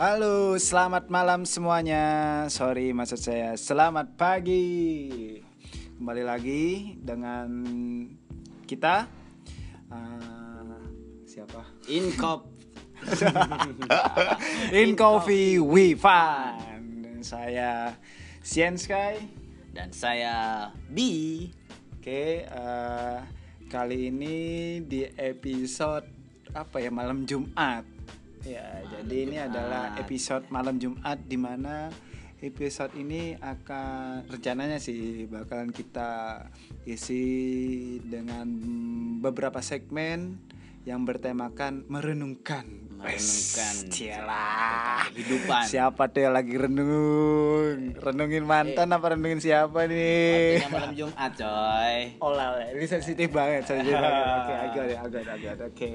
Halo, 0.00 0.56
selamat 0.56 1.12
malam 1.12 1.44
semuanya. 1.44 2.00
Sorry, 2.48 2.88
maksud 2.96 3.20
saya 3.20 3.52
selamat 3.52 4.16
pagi. 4.16 4.64
Kembali 6.00 6.24
lagi 6.24 6.96
dengan 6.96 7.52
kita. 8.64 9.04
Uh, 9.92 10.80
siapa? 11.28 11.68
Inkop. 11.92 12.48
In 14.80 14.96
Coffee 14.96 15.60
We 15.60 15.92
Fun. 16.00 17.04
Dan 17.04 17.20
saya 17.20 17.92
Sien 18.40 18.80
Sky. 18.80 19.20
Dan 19.68 19.92
saya 19.92 20.72
B. 20.88 20.96
Oke, 22.00 22.48
uh, 22.48 23.20
kali 23.68 24.08
ini 24.08 24.80
di 24.80 25.04
episode 25.12 26.08
apa 26.56 26.80
ya 26.80 26.88
malam 26.88 27.28
Jumat. 27.28 27.99
Ya, 28.40 28.80
jadi 28.88 29.16
ini 29.28 29.36
adalah 29.36 29.92
episode 30.00 30.48
malam 30.48 30.80
Jumat 30.80 31.20
di 31.28 31.36
mana 31.36 31.92
episode 32.40 32.96
ini 32.96 33.36
akan 33.36 34.24
rencananya 34.32 34.80
sih 34.80 35.28
bakalan 35.28 35.68
kita 35.68 36.48
isi 36.88 38.00
dengan 38.00 38.48
beberapa 39.20 39.60
segmen 39.60 40.40
yang 40.90 41.06
bertemakan 41.06 41.86
merenungkan 41.86 42.66
Merenungkan 42.98 43.74
Cialah 43.88 45.06
kehidupan. 45.14 45.62
Siapa 45.70 46.10
tuh 46.10 46.26
yang 46.26 46.34
lagi 46.34 46.52
renung 46.58 47.94
Renungin 47.94 48.42
mantan 48.42 48.90
apa 48.90 49.14
renungin 49.14 49.38
siapa 49.38 49.86
nih 49.86 50.60
Artinya 50.60 50.70
malam 50.74 50.92
Jumat, 50.98 51.30
coy. 51.38 51.96
Oh 52.18 52.34
lah, 52.34 52.58
lah. 52.58 52.66
ini 52.74 52.86
sensitif 52.90 53.30
banget, 53.30 53.70
sensitif 53.70 53.94
banget. 53.94 54.24
Oke, 54.26 54.52
agak 54.52 54.84
deh, 54.84 54.98
agak, 54.98 55.22
agak. 55.30 55.54
Oke. 55.70 55.90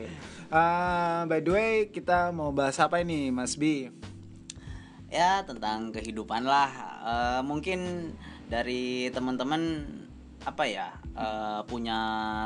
Ah, 0.49 1.27
by 1.27 1.43
the 1.43 1.52
way, 1.52 1.71
kita 1.91 2.32
mau 2.32 2.55
bahas 2.55 2.80
apa 2.80 3.04
ini, 3.04 3.30
Mas 3.30 3.59
B? 3.59 3.91
Ya, 5.12 5.43
tentang 5.46 5.93
kehidupan 5.93 6.48
lah. 6.48 6.71
Eh, 7.05 7.41
mungkin 7.46 8.12
dari 8.49 9.12
teman-teman 9.13 9.85
apa 10.41 10.63
ya? 10.65 10.90
eh, 11.15 11.62
punya 11.68 11.99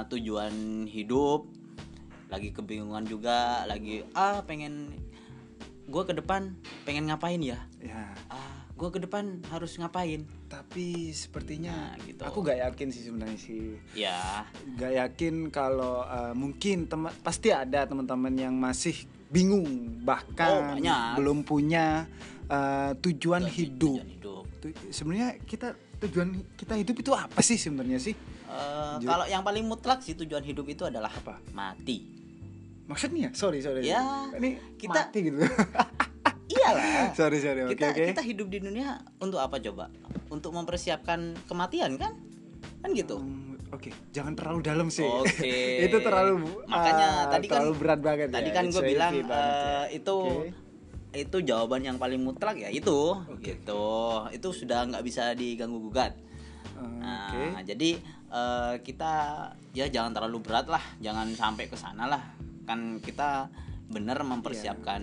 tujuan 0.07 0.85
hidup, 0.85 1.58
lagi 2.29 2.49
kebingungan 2.49 3.03
juga, 3.03 3.65
lagi 3.65 4.05
ah 4.13 4.41
pengen 4.41 4.93
gue 5.83 6.03
ke 6.03 6.13
depan 6.13 6.53
pengen 6.83 7.09
ngapain 7.09 7.41
ya? 7.41 7.57
Ya, 7.79 8.13
Ah, 8.27 8.69
gue 8.71 8.89
ke 8.89 8.99
depan 8.99 9.41
harus 9.49 9.73
ngapain? 9.75 10.21
tapi 10.45 11.09
sepertinya 11.11 11.93
Nah, 11.93 12.01
gitu. 12.03 12.21
aku 12.21 12.41
gak 12.43 12.57
yakin 12.59 12.87
sih 12.87 13.01
sebenarnya 13.03 13.37
sih. 13.37 13.77
Ya, 13.95 14.45
Gak 14.75 14.93
yakin 14.95 15.49
kalau 15.49 16.01
eh, 16.03 16.33
mungkin 16.33 16.85
teman 16.85 17.13
pasti 17.19 17.49
ada 17.49 17.85
teman-teman 17.85 18.31
yang 18.31 18.53
masih 18.53 18.93
bingung 19.27 19.65
Oh, 19.65 20.01
bahkan 20.03 20.73
banyak. 20.75 21.15
belum 21.15 21.41
punya 21.41 22.05
eh, 22.45 22.91
tujuan 22.99 23.45
hidup. 23.45 23.97
tujuan 23.97 24.09
hidup. 24.11 24.43
Tu- 24.59 24.77
Sebenarnya 24.89 25.37
kita 25.39 25.73
tujuan 25.99 26.29
kita 26.55 26.73
hidup 26.75 26.95
itu 26.97 27.11
apa 27.11 27.39
sih 27.39 27.55
sebenarnya 27.55 27.97
sih? 27.99 28.13
Ju- 28.99 29.05
kalau 29.05 29.25
yang 29.25 29.41
paling 29.41 29.61
mutlak 29.63 30.01
sih 30.01 30.13
tujuan 30.15 30.41
hidup 30.41 30.65
itu 30.65 30.81
adalah 30.81 31.09
Apa? 31.11 31.37
Mati. 31.49 32.18
Maksudnya, 32.89 33.29
sorry 33.31 33.61
sorry. 33.61 33.85
Ya, 33.85 34.01
ini 34.33 34.57
kita- 34.75 35.05
mati 35.05 35.19
gitu. 35.23 35.37
Iyalah. 36.49 37.13
sorry 37.13 37.37
sorry. 37.37 37.61
Kita 37.69 37.93
oke. 37.93 38.03
kita 38.09 38.21
hidup 38.21 38.49
di 38.49 38.57
dunia 38.59 38.97
untuk 39.19 39.37
apa 39.37 39.61
coba? 39.61 39.93
Untuk 40.27 40.49
mempersiapkan 40.49 41.37
kematian 41.45 41.93
kan? 41.95 42.17
Kan 42.81 42.89
gitu. 42.91 43.21
Hmm, 43.21 43.53
Oke, 43.69 43.93
jangan 44.09 44.33
terlalu 44.33 44.65
dalam 44.65 44.89
sih. 44.89 45.05
Oke. 45.05 45.45
itu 45.85 45.97
terlalu 46.01 46.41
Makanya 46.65 47.07
ah, 47.07 47.29
tadi 47.29 47.45
kan- 47.45 47.61
terlalu 47.61 47.73
berat 47.77 47.99
banget 48.01 48.27
Tadi 48.33 48.49
ya. 48.49 48.55
kan 48.55 48.63
gue 48.65 48.81
bilang 48.83 49.13
banget 49.13 49.29
ya. 49.29 49.69
eh, 49.69 49.85
itu 49.93 50.17
Oke. 50.17 50.49
itu 51.11 51.37
jawaban 51.43 51.81
yang 51.81 51.97
paling 51.97 52.17
mutlak 52.19 52.57
ya 52.57 52.69
itu 52.69 53.13
gitu. 53.39 53.85
Itu 54.33 54.47
sudah 54.49 54.89
nggak 54.89 55.05
bisa 55.05 55.37
diganggu 55.37 55.77
gugat. 55.79 56.17
Eh, 56.17 56.81
Nah, 56.97 57.29
Oke. 57.29 57.61
jadi 57.67 57.89
eh, 58.27 58.73
kita 58.81 59.13
ya 59.69 59.85
jangan 59.87 60.11
terlalu 60.11 60.41
berat 60.41 60.65
lah, 60.65 60.81
jangan 60.97 61.29
sampai 61.31 61.69
ke 61.69 61.77
sana 61.77 62.09
lah. 62.09 62.25
Kan 62.69 62.79
kita 62.99 63.49
bener 63.87 64.21
mempersiapkan 64.21 65.01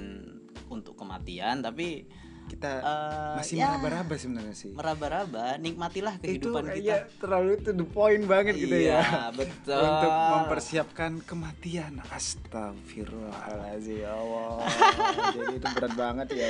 untuk 0.68 0.94
kematian, 0.94 1.58
tapi 1.60 2.06
Kita 2.46 2.70
eh, 2.78 3.34
masih 3.36 3.58
ya, 3.58 3.74
meraba-raba 3.74 4.14
sebenarnya 4.14 4.54
sih. 4.54 4.70
meraba-raba, 4.70 5.58
nikmatilah 5.58 6.14
itu 6.16 6.46
kehidupan 6.46 6.62
kayak 6.70 6.78
kita. 6.78 7.18
terlalu 7.18 7.52
to 7.58 7.74
the 7.74 7.82
point 7.84 8.22
banget 8.22 8.54
gitu 8.54 8.70
Iya, 8.70 9.02
ya. 9.02 9.34
betul. 9.34 9.82
Untuk 9.82 10.12
mempersiapkan 10.14 11.26
kematian. 11.26 11.98
Astagfirullahaladzim 12.06 13.98
ya 13.98 14.14
Allah. 14.14 14.62
Jadi 15.36 15.52
itu 15.54 15.66
berat 15.68 15.94
banget 15.96 16.28
ya. 16.32 16.48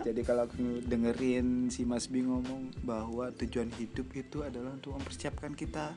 Jadi 0.00 0.20
kalau 0.22 0.48
aku 0.48 0.56
dengerin 0.82 1.68
si 1.68 1.84
Mas 1.84 2.08
Bi 2.08 2.24
ngomong 2.24 2.80
bahwa 2.80 3.28
tujuan 3.34 3.68
hidup 3.74 4.08
itu 4.14 4.40
adalah 4.40 4.72
untuk 4.72 4.96
mempersiapkan 4.96 5.52
kita 5.52 5.92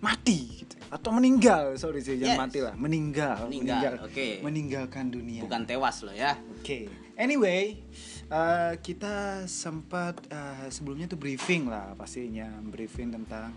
mati 0.00 0.62
gitu. 0.62 0.74
Atau 0.86 1.10
meninggal. 1.10 1.74
Sorry 1.74 1.98
sih 2.00 2.20
jangan 2.20 2.36
Yes. 2.36 2.42
mati 2.46 2.58
lah. 2.62 2.74
Meninggal. 2.78 3.48
Meninggal, 3.48 3.92
oke. 4.06 4.28
meninggalkan 4.44 5.10
dunia. 5.10 5.42
Bukan 5.42 5.62
tewas 5.66 6.04
loh 6.06 6.14
ya. 6.14 6.38
Oke, 6.60 6.86
anyway, 7.16 7.80
eh, 8.28 8.72
kita 8.80 9.46
sempat 9.50 10.18
eh, 10.30 10.68
sebelumnya 10.70 11.10
tuh 11.10 11.18
briefing 11.18 11.66
lah 11.66 11.96
pastinya, 11.98 12.46
briefing 12.62 13.10
tentang 13.10 13.50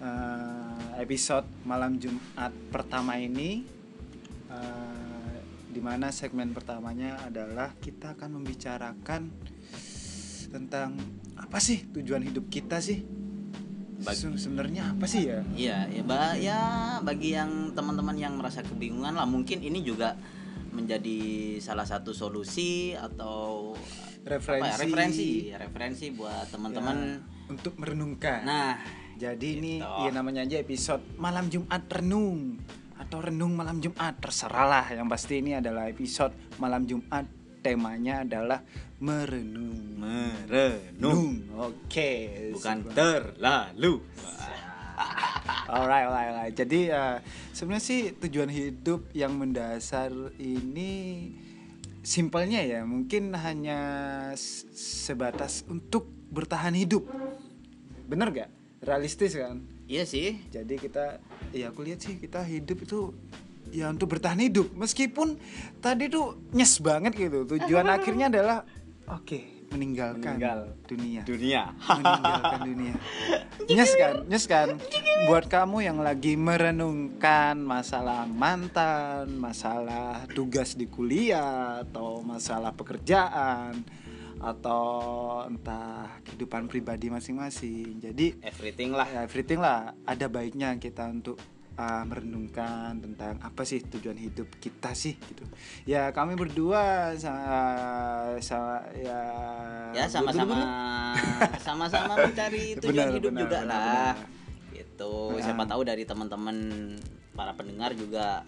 eh, 0.00 1.02
episode 1.04 1.44
malam 1.68 2.00
Jumat 2.00 2.54
pertama 2.72 3.20
ini, 3.20 3.60
eh, 4.48 5.36
di 5.68 5.78
mana 5.78 6.08
segmen 6.08 6.56
pertamanya 6.56 7.20
adalah 7.22 7.76
kita 7.76 8.16
akan 8.16 8.40
membicarakan 8.40 9.28
tentang 10.50 10.98
apa 11.38 11.62
sih 11.62 11.86
tujuan 11.94 12.24
hidup 12.26 12.48
kita 12.48 12.80
sih? 12.80 13.19
Bagi- 14.00 14.16
Se- 14.18 14.40
Sebenarnya 14.40 14.90
apa 14.90 15.04
sih 15.04 15.22
ya? 15.24 15.44
Iya, 15.52 15.78
ya, 15.90 16.02
ba- 16.02 16.34
ya 16.34 16.58
bagi 17.00 17.32
yang 17.32 17.70
teman-teman 17.70 18.16
yang 18.16 18.34
merasa 18.34 18.60
kebingungan 18.60 19.12
lah 19.12 19.24
mungkin 19.24 19.60
ini 19.60 19.80
juga 19.80 20.16
menjadi 20.70 21.20
salah 21.58 21.82
satu 21.82 22.10
solusi 22.10 22.92
atau 22.92 23.74
apa 23.74 24.22
ya, 24.22 24.36
Referensi. 24.36 24.78
referensi, 24.78 25.28
referensi 25.50 26.06
buat 26.10 26.46
teman-teman. 26.48 26.96
Ya, 26.96 27.20
untuk 27.48 27.74
merenungkan. 27.76 28.40
Nah, 28.42 28.74
Jadi 29.16 29.48
ini 29.54 29.72
Gitu. 29.76 30.00
ya 30.00 30.10
namanya 30.10 30.40
aja 30.40 30.56
episode 30.56 31.04
malam 31.14 31.52
Jumat 31.52 31.84
renung 31.90 32.56
atau 32.96 33.20
renung 33.20 33.52
malam 33.52 33.76
Jumat 33.76 34.16
terserah 34.16 34.64
lah. 34.64 34.86
Yang 34.88 35.08
pasti 35.10 35.34
ini 35.36 35.52
adalah 35.52 35.84
episode 35.86 36.32
malam 36.56 36.88
Jumat 36.88 37.28
temanya 37.60 38.24
adalah 38.24 38.60
merenung. 38.98 39.96
merenung 39.96 41.44
Oke. 41.56 42.12
bukan 42.52 42.76
Sebuah- 42.82 42.96
terlalu. 42.96 43.94
Alright, 45.70 46.04
alright, 46.04 46.28
alright. 46.28 46.52
Jadi 46.52 46.90
eh, 46.90 47.16
sebenarnya 47.52 47.84
sih 47.84 48.00
tujuan 48.18 48.50
hidup 48.50 49.08
yang 49.12 49.32
mendasar 49.32 50.10
ini 50.36 51.30
simpelnya 52.02 52.60
ya 52.60 52.82
mungkin 52.82 53.32
hanya 53.32 53.80
sebatas 54.74 55.62
untuk 55.64 56.04
bertahan 56.28 56.74
hidup. 56.74 57.06
Bener 58.04 58.28
gak? 58.30 58.50
Realistis 58.82 59.32
kan? 59.32 59.62
Iya 59.86 60.04
sih. 60.04 60.42
Jadi 60.50 60.74
kita 60.76 61.22
ya 61.50 61.70
aku 61.70 61.86
lihat 61.86 62.02
sih 62.02 62.18
kita 62.18 62.42
hidup 62.42 62.82
itu 62.82 63.14
ya 63.70 63.88
untuk 63.88 64.12
bertahan 64.12 64.38
hidup 64.38 64.70
meskipun 64.74 65.38
tadi 65.78 66.06
tuh 66.06 66.38
nyes 66.52 66.78
banget 66.78 67.14
gitu. 67.14 67.46
Tujuan 67.46 67.86
akhirnya 67.96 68.26
adalah 68.28 68.66
oke 69.06 69.58
meninggalkan 69.70 70.34
Meninggal. 70.34 70.60
dunia. 70.82 71.20
Dunia. 71.22 71.62
meninggalkan 72.02 72.60
dunia. 72.66 72.94
Nyes 73.70 73.92
kan? 73.94 74.14
Nyes 74.26 74.44
kan? 74.44 74.68
Buat 75.30 75.46
kamu 75.46 75.86
yang 75.86 76.02
lagi 76.02 76.34
merenungkan 76.34 77.54
masalah 77.54 78.26
mantan, 78.26 79.30
masalah 79.38 80.26
tugas 80.34 80.74
di 80.74 80.90
kuliah 80.90 81.86
atau 81.86 82.18
masalah 82.18 82.74
pekerjaan 82.74 83.78
atau 84.40 84.82
entah 85.46 86.18
kehidupan 86.26 86.66
pribadi 86.66 87.06
masing-masing. 87.06 88.00
Jadi 88.02 88.42
Everything 88.42 88.90
lah. 88.90 89.06
ya 89.06 89.22
everything 89.22 89.62
lah 89.62 89.94
ada 90.02 90.26
baiknya 90.26 90.74
kita 90.80 91.06
untuk 91.06 91.38
uh, 91.80 92.04
merenungkan 92.04 93.00
tentang 93.00 93.40
apa 93.40 93.64
sih 93.64 93.80
tujuan 93.80 94.14
hidup 94.14 94.52
kita 94.60 94.92
sih 94.92 95.16
gitu 95.16 95.48
ya 95.84 96.12
kami 96.12 96.36
berdua 96.36 97.16
sama, 97.16 97.56
sama 98.38 98.84
ya 98.92 99.20
Ya 99.90 100.04
sama-sama 100.06 100.54
sama-sama 101.66 102.14
mencari 102.20 102.76
tujuan 102.84 103.08
Benar, 103.10 103.16
hidup 103.16 103.32
benar, 103.32 103.42
juga 103.42 103.58
benar, 103.58 103.66
lah. 103.66 104.12
benar. 104.14 104.14
Gitu. 104.70 105.14
Nah. 105.32 105.42
Siapa 105.42 105.64
tahu 105.66 105.82
dari 105.82 106.04
teman-teman 106.04 106.56
para 107.32 107.52
pendengar 107.56 107.90
juga 107.92 108.46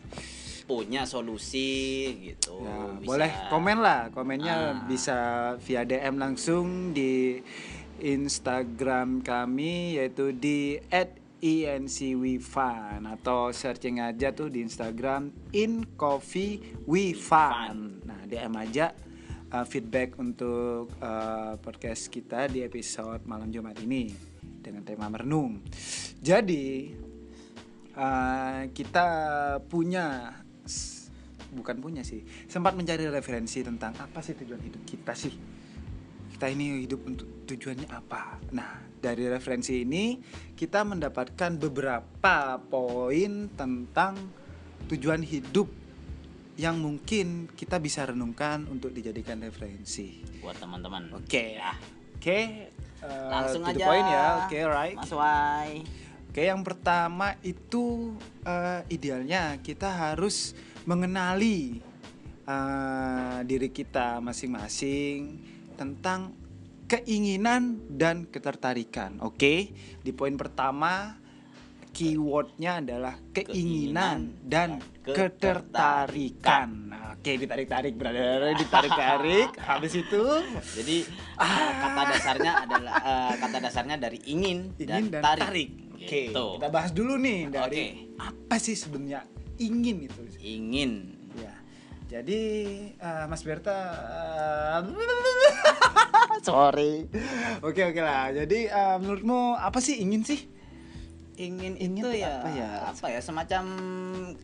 punya 0.63 1.03
solusi 1.03 1.75
gitu. 2.23 2.63
Ya, 2.63 2.79
Bisa- 2.95 3.09
boleh 3.11 3.31
komen 3.51 3.79
lah 3.83 4.01
komennya 4.15 4.55
Ah. 4.55 4.87
bisa 4.87 5.19
via 5.59 5.83
DM 5.83 6.15
langsung 6.15 6.95
di 6.95 7.43
Instagram 7.99 9.21
kami 9.21 9.99
yaitu 9.99 10.31
di 10.31 10.79
@incwifan 11.43 13.03
atau 13.11 13.51
searching 13.51 13.99
aja 13.99 14.31
tuh 14.31 14.47
di 14.47 14.63
Instagram 14.63 15.35
in 15.51 15.83
coffee 15.99 16.63
we 16.87 17.11
fun. 17.11 17.99
Nah 18.07 18.23
DM 18.31 18.55
aja 18.55 18.95
uh, 19.51 19.67
feedback 19.67 20.15
untuk 20.23 20.95
uh, 21.03 21.59
podcast 21.59 22.07
kita 22.09 22.47
di 22.47 22.63
episode 22.63 23.27
malam 23.27 23.51
Jumat 23.51 23.75
ini 23.83 24.15
dengan 24.39 24.87
tema 24.87 25.11
merenung. 25.11 25.59
Jadi 26.23 26.95
uh, 27.99 28.71
kita 28.71 29.07
punya 29.67 30.39
bukan 31.53 31.77
punya 31.85 32.01
sih, 32.01 32.25
sempat 32.49 32.73
mencari 32.73 33.05
referensi 33.13 33.61
tentang 33.61 33.93
apa 34.01 34.25
sih 34.25 34.33
tujuan 34.33 34.63
hidup 34.63 34.83
kita 34.89 35.13
sih. 35.13 35.62
Kita 36.43 36.59
ini 36.59 36.83
hidup 36.83 37.07
untuk 37.07 37.47
tujuannya 37.47 37.87
apa? 37.87 38.35
Nah, 38.51 38.83
dari 38.99 39.31
referensi 39.31 39.87
ini 39.87 40.19
kita 40.59 40.83
mendapatkan 40.83 41.55
beberapa 41.55 42.59
poin 42.59 43.47
tentang 43.55 44.19
tujuan 44.91 45.23
hidup 45.23 45.71
yang 46.59 46.83
mungkin 46.83 47.47
kita 47.55 47.79
bisa 47.79 48.11
renungkan 48.11 48.67
untuk 48.67 48.91
dijadikan 48.91 49.39
referensi. 49.39 50.19
buat 50.43 50.59
teman-teman 50.59 51.15
Oke, 51.15 51.63
ya 51.63 51.79
Oke, 52.19 52.75
uh, 53.07 53.31
langsung 53.31 53.63
aja 53.63 53.87
point 53.87 54.09
ya. 54.11 54.27
Oke, 54.43 54.59
right. 54.67 54.99
Mas 54.99 55.15
Wai 55.15 55.87
Oke, 56.27 56.43
yang 56.43 56.67
pertama 56.67 57.39
itu 57.47 58.19
uh, 58.43 58.83
idealnya 58.91 59.63
kita 59.63 59.95
harus 59.95 60.59
mengenali 60.91 61.79
uh, 62.51 63.47
diri 63.47 63.71
kita 63.71 64.19
masing-masing 64.19 65.53
tentang 65.75 66.37
keinginan 66.87 67.81
dan 67.89 68.29
ketertarikan. 68.29 69.19
Oke, 69.25 69.73
di 70.05 70.13
poin 70.13 70.37
pertama 70.37 71.17
keywordnya 71.93 72.81
adalah 72.81 73.15
keinginan, 73.37 74.33
Keinginan 74.33 74.49
dan 74.49 74.71
dan 75.05 75.13
ketertarikan. 75.13 76.69
Nah, 76.89 77.01
Oke, 77.13 77.39
ditarik-tarik, 77.39 77.95
brother, 77.95 78.57
ditarik-tarik. 78.57 79.55
Habis 79.69 79.93
itu 80.01 80.23
jadi 80.75 81.07
eh, 81.39 81.73
kata 81.79 82.03
dasarnya 82.11 82.53
adalah 82.67 82.95
eh, 82.99 83.33
kata 83.39 83.57
dasarnya 83.63 83.97
dari 84.01 84.19
ingin, 84.27 84.75
ingin 84.75 85.07
dan, 85.13 85.23
tarik, 85.23 85.43
tarik. 85.47 85.71
Oke, 86.03 86.35
Gitu. 86.35 86.47
kita 86.59 86.69
bahas 86.75 86.91
dulu 86.91 87.15
nih 87.15 87.47
dari 87.47 88.11
Oke. 88.11 88.19
apa 88.19 88.57
sih 88.59 88.75
sebenarnya 88.75 89.23
ingin 89.63 90.11
itu. 90.11 90.23
ingin. 90.43 91.22
Jadi 92.13 92.41
eh, 92.93 93.25
Mas 93.25 93.41
Berta 93.41 93.73
eh, 93.73 94.81
sorry. 96.47 97.09
Oke 97.65 97.89
oke 97.89 98.01
lah. 98.05 98.29
Jadi 98.37 98.69
eh, 98.69 98.97
menurutmu 99.01 99.57
apa 99.57 99.81
sih 99.81 100.05
ingin 100.05 100.21
sih? 100.23 100.53
ingin, 101.33 101.81
Ingin 101.81 102.05
itu 102.05 102.23
ya 102.23 102.45
apa 102.45 102.49
ya? 102.53 102.71
apa 102.93 103.07
ya 103.09 103.21
semacam 103.25 103.65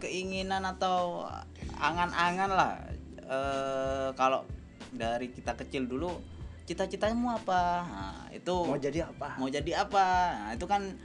keinginan 0.01 0.65
atau 0.65 1.29
angan-angan 1.77 2.49
lah 2.49 2.81
Eh, 3.29 4.09
kalau 4.17 4.41
dari 4.89 5.29
kita 5.29 5.53
kecil 5.53 5.85
dulu 5.85 6.17
cita-citamu 6.65 7.29
apa 7.29 7.61
nah, 7.85 8.25
itu 8.33 8.57
Mau 8.65 8.81
jadi 8.81 9.05
apa? 9.05 9.37
mau 9.37 9.53
jadi 9.53 9.85
apa 9.85 10.05
nah, 10.33 10.51
itu 10.57 10.65
kan 10.65 10.97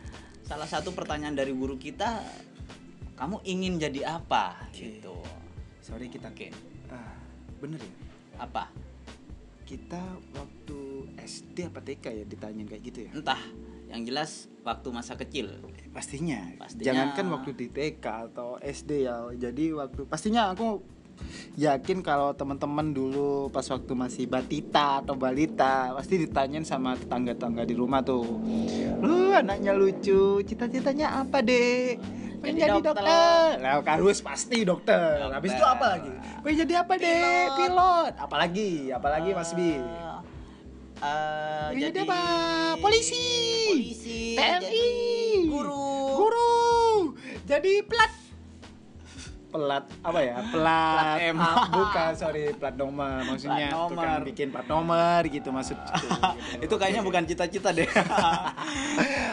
salah 0.47 0.63
satu 0.63 0.95
pertanyaan 0.95 1.35
dari 1.35 1.51
guru 1.51 1.75
kita 1.75 2.23
kamu 3.19 3.43
ingin 3.43 3.75
jadi 3.75 4.23
apa 4.23 4.55
Oke. 4.71 5.03
gitu 5.03 5.19
Sorry 5.83 6.07
kita 6.07 6.31
Oke. 6.31 6.47
Ah, 6.87 7.19
bener 7.59 7.83
ya. 7.83 7.93
apa 8.39 8.71
Kita 9.67 9.99
waktu 10.31 10.79
SD 11.19 11.67
apa 11.67 11.83
TK 11.83 12.05
ya 12.07 12.23
ditanyain 12.23 12.67
kayak 12.67 12.83
gitu 12.87 12.99
ya? 13.07 13.11
entah 13.11 13.41
yang 13.91 14.01
jelas 14.07 14.47
waktu 14.63 14.87
masa 14.89 15.19
kecil 15.19 15.59
Pastinya. 15.91 16.39
Pastinya. 16.57 16.87
Jangankan 16.87 17.25
waktu 17.35 17.51
di 17.53 17.67
TK 17.69 18.05
atau 18.33 18.57
SD 18.57 19.05
ya. 19.05 19.29
Jadi 19.37 19.75
waktu 19.75 20.07
pastinya 20.09 20.49
aku 20.49 20.81
yakin 21.53 22.01
kalau 22.01 22.33
teman-teman 22.33 22.89
dulu 22.89 23.53
pas 23.53 23.61
waktu 23.69 23.93
masih 23.93 24.25
batita 24.25 25.05
atau 25.05 25.13
balita 25.13 25.93
pasti 25.93 26.17
ditanyain 26.25 26.65
sama 26.65 26.97
tetangga-tetangga 26.97 27.67
di 27.69 27.75
rumah 27.77 28.01
tuh. 28.01 28.41
Lu 29.03 29.35
anaknya 29.35 29.77
lucu, 29.77 30.41
cita-citanya 30.41 31.21
apa, 31.21 31.45
Dek? 31.45 32.22
Pengen 32.43 32.59
Jadi 32.59 32.67
jadi 32.67 32.75
dokter. 32.75 32.91
dokter. 33.07 33.47
Lah 33.63 33.75
harus 33.87 34.17
pasti 34.19 34.57
dokter. 34.67 34.99
Dokter. 35.15 35.31
Habis 35.31 35.51
itu 35.55 35.63
apa 35.63 35.85
lagi? 35.95 36.11
Pengen 36.43 36.57
jadi 36.67 36.73
apa, 36.83 36.93
Dek? 36.99 37.07
Pilot. 37.07 37.55
Pilot. 37.55 38.13
Apalagi? 38.19 38.71
Apalagi 38.91 39.29
Mas 39.31 39.51
Bi? 39.55 39.79
Pengen 40.99 41.79
jadi 41.79 41.87
jadi 41.87 41.99
apa? 42.03 42.19
Polisi. 42.83 43.27
polisi 43.71 44.21
TNI. 44.35 44.59
jadi 44.59 44.85
guru 45.47 45.87
Guru. 46.19 46.51
Jadi 47.47 47.73
plat. 47.87 48.22
Pelat 49.53 49.85
apa 50.01 50.19
ya? 50.19 50.41
Pelat. 50.49 50.93
Plat 50.97 51.17
M. 51.23 51.37
Ah, 51.37 51.55
bukan, 51.77 52.11
sorry, 52.21 52.43
plat 52.57 52.73
nomor. 52.73 53.21
Maksudnya 53.23 53.69
Plat 53.69 53.85
tukang 53.85 54.09
nomor. 54.09 54.25
bikin 54.25 54.47
plat 54.49 54.65
nomor 54.65 55.21
gitu 55.23 55.49
maksud 55.49 55.77
itu 56.65 56.73
kayaknya 56.73 57.01
bukan 57.01 57.23
cita-cita 57.23 57.69
deh 57.69 57.85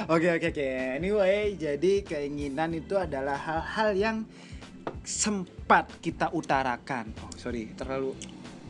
Oke 0.07 0.29
oke 0.31 0.47
oke. 0.51 0.69
Anyway, 0.95 1.57
jadi 1.57 1.93
keinginan 2.03 2.75
itu 2.75 2.95
adalah 2.95 3.35
hal-hal 3.35 3.91
yang 3.95 4.17
sempat 5.01 5.89
kita 5.99 6.29
utarakan. 6.31 7.17
Oh, 7.23 7.33
sorry, 7.35 7.73
terlalu 7.73 8.13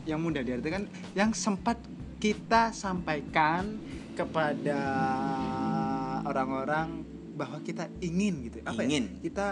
yang 0.03 0.17
mudah 0.17 0.41
diartikan 0.41 0.87
yang 1.11 1.29
sempat 1.31 1.75
kita 2.17 2.71
sampaikan 2.71 3.75
kepada 4.13 4.79
orang-orang 6.23 7.01
bahwa 7.33 7.57
kita 7.59 7.89
ingin 7.99 8.45
gitu. 8.45 8.57
Apa 8.61 8.81
Ingin. 8.83 9.03
ya? 9.09 9.19
Kita 9.23 9.47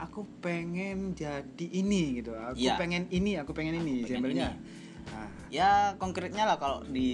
aku 0.00 0.24
pengen 0.40 1.12
jadi 1.12 1.66
ini 1.66 2.18
gitu. 2.18 2.32
Aku 2.32 2.56
Iya. 2.56 2.74
pengen 2.74 3.04
ini, 3.10 3.36
aku 3.36 3.52
pengen 3.52 3.76
ini. 3.76 4.02
Ini. 4.02 4.40
Nah, 4.40 4.56
ya 5.48 5.70
konkretnya 5.96 6.44
lah 6.44 6.56
kalau 6.56 6.80
di 6.82 7.10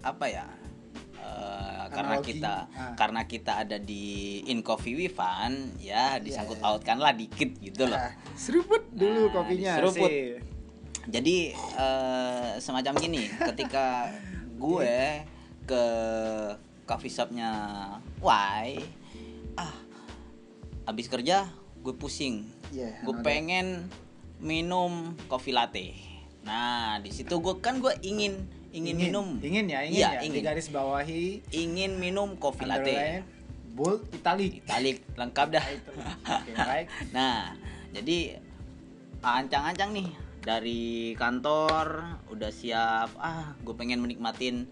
apa 0.00 0.26
ya 0.26 0.46
eh, 1.16 1.84
karena 1.88 2.14
Analogi. 2.14 2.28
kita 2.34 2.54
Ah. 2.68 2.94
karena 2.94 3.22
kita 3.24 3.52
ada 3.58 3.76
di 3.76 4.06
in 4.44 4.60
coffee 4.60 4.94
with 4.94 5.10
Fun 5.10 5.50
ya 5.76 6.18
disangkut 6.18 6.54
Iya. 6.54 6.62
pautkan 6.62 6.98
lah 6.98 7.10
dikit 7.10 7.50
gitu 7.56 7.82
loh 7.84 7.96
ah, 7.96 8.12
seruput 8.34 8.86
dulu 8.92 9.26
Nah, 9.26 9.32
kopinya. 9.32 9.72
diseruput. 9.74 10.06
sih. 10.06 10.38
jadi 11.06 11.36
eh, 11.56 12.50
semacam 12.58 12.92
gini 12.96 13.22
ketika 13.32 14.12
gue 14.56 14.96
ke 15.64 15.84
coffee 16.84 17.10
shopnya 17.10 17.50
Why 18.20 18.78
ah 19.54 19.74
habis 20.84 21.06
kerja 21.06 21.48
gue 21.86 21.94
pusing. 21.94 22.42
Iya, 22.74 22.98
gue 23.06 23.14
pengen 23.22 23.86
minum 24.42 25.14
kopi 25.30 25.54
latte. 25.54 25.94
Nah 26.42 26.98
di 26.98 27.14
situ 27.14 27.38
gue 27.38 27.62
kan 27.62 27.78
gue 27.78 27.94
ingin 28.02 28.42
ingin, 28.74 28.98
minum. 28.98 29.38
Ingin 29.38 29.70
ya 29.70 29.80
ingin 29.86 29.98
Iya, 30.02 30.08
ya 30.10 30.20
ingin. 30.26 30.34
di 30.34 30.42
garis 30.42 30.68
bawahi 30.68 31.24
ingin 31.54 31.94
minum 31.96 32.34
kopi 32.36 32.66
latte. 32.66 33.22
bold 33.76 34.02
italic. 34.10 34.64
Italik 34.64 35.04
lengkap 35.14 35.48
dah. 35.52 35.66
Oke, 36.40 36.52
baik. 36.56 36.86
Nah 37.16 37.52
jadi 37.92 38.40
ancang-ancang 39.20 39.92
nih 39.92 40.08
dari 40.40 41.12
kantor 41.14 42.16
udah 42.32 42.50
siap 42.50 43.12
ah 43.20 43.52
gue 43.60 43.74
pengen 43.76 44.02
menikmatin 44.02 44.66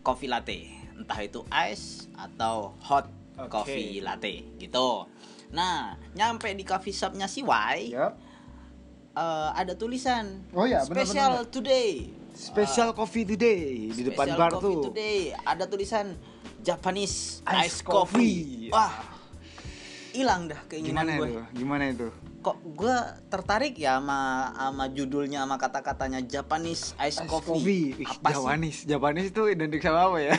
kopi 0.00 0.26
latte. 0.26 0.64
Entah 0.96 1.20
itu 1.20 1.44
ice 1.52 2.08
atau 2.16 2.72
hot 2.80 3.08
Oke. 3.36 3.48
coffee 3.48 4.00
latte 4.00 4.44
gitu 4.56 5.08
nah 5.50 5.78
nyampe 6.12 6.46
di 6.50 6.62
coffee 6.62 6.90
shopnya 6.90 7.26
si 7.26 7.42
Y 7.42 7.90
Yup. 7.90 8.12
eh, 9.12 9.50
ada 9.52 9.74
tulisan 9.74 10.46
Oh 10.50 10.64
ya, 10.64 10.82
benar, 10.84 11.02
special 11.02 11.30
benar, 11.36 11.50
today. 11.50 11.90
Special 12.30 12.88
coffee 12.92 13.26
today 13.26 13.90
di 13.90 14.02
depan 14.06 14.24
Special 14.24 14.38
bar 14.38 14.50
coffee 14.54 14.70
tuh. 14.72 14.82
today. 14.88 15.20
Ada 15.36 15.66
tulisan 15.66 16.14
Japanese 16.60 17.42
Ice 17.44 17.66
ice, 17.66 17.78
coffee. 17.82 18.70
coffee. 18.70 18.70
wah 18.70 18.94
hilang 20.10 20.46
dah 20.46 20.58
keinginan 20.66 21.04
gimana 21.04 21.12
gue 21.12 21.26
itu? 21.26 21.42
Gimana 21.52 21.84
itu 21.86 22.08
kok 22.40 22.56
gue 22.64 22.96
tertarik 23.28 23.74
ya 23.74 23.96
sama 23.96 24.20
sama 24.50 24.84
judulnya 24.88 25.44
sama 25.44 25.56
kata-katanya 25.56 26.20
Japanese 26.22 26.96
ice, 26.98 27.20
coffee, 27.22 27.92
Ih, 27.94 28.08
apa 28.08 28.32
Japanese. 28.32 28.78
Japanese 28.84 29.28
itu 29.28 29.42
identik 29.46 29.78
sama 29.78 30.00
apa 30.06 30.18
ya? 30.18 30.32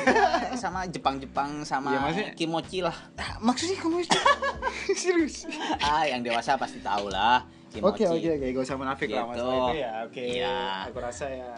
Sih 0.49 0.59
sama 0.59 0.79
Jepang-Jepang 0.85 1.61
sama 1.61 1.89
Iya, 1.89 1.99
maksudnya- 1.99 2.33
kimochi 2.33 2.79
lah. 2.79 2.97
Ah, 3.15 3.37
maksudnya 3.39 3.77
kamu 3.77 4.01
serius? 4.93 5.45
Ah 5.79 6.03
yang 6.03 6.21
dewasa 6.21 6.55
pasti 6.55 6.79
tahu 6.79 7.07
lah 7.07 7.45
Oke 7.71 7.79
kimochi. 8.01 8.03
Oke 8.03 8.29
oke 8.33 8.45
gak 8.51 8.63
usah 8.63 8.75
munafik 8.75 9.07
lah 9.07 9.21
Gitu. 9.23 9.31
masalah 9.31 9.55
itu 9.63 9.77
ya 9.77 9.91
oke. 10.03 10.23
Iya. 10.27 10.57
aku 10.87 10.99
rasa 10.99 11.25
ya 11.27 11.49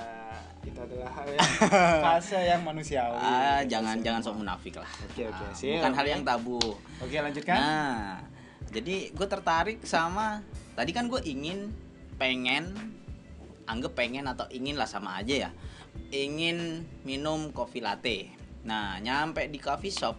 itu 0.64 0.80
adalah 0.80 1.12
hal 1.14 1.28
yang 1.30 1.50
fase 2.06 2.40
yang 2.42 2.62
manusiawi. 2.62 3.16
Ah 3.18 3.60
jangan 3.64 3.96
fase. 3.96 4.06
jangan 4.06 4.20
sok 4.22 4.36
munafik 4.38 4.74
lah. 4.76 4.88
Oke, 5.06 5.24
oke, 5.26 5.40
Ah, 5.42 5.52
siap. 5.52 5.76
bukan 5.80 5.94
hal 5.94 6.06
yang 6.10 6.22
tabu. 6.22 6.60
Oke 7.00 7.16
lanjutkan. 7.18 7.58
Nah, 7.58 8.16
jadi 8.74 9.14
gue 9.14 9.28
tertarik 9.30 9.86
sama 9.86 10.42
tadi 10.74 10.92
kan 10.92 11.06
gue 11.06 11.22
ingin 11.24 11.70
pengen 12.18 12.74
anggap 13.70 13.96
pengen 13.96 14.28
atau 14.28 14.50
ingin 14.52 14.76
lah 14.76 14.90
sama 14.90 15.22
aja 15.22 15.48
ya 15.48 15.52
ingin 16.14 16.86
minum 17.02 17.50
kopi 17.50 17.82
latte. 17.82 18.30
Nah, 18.64 19.02
nyampe 19.02 19.50
di 19.50 19.58
coffee 19.58 19.94
shop 19.94 20.16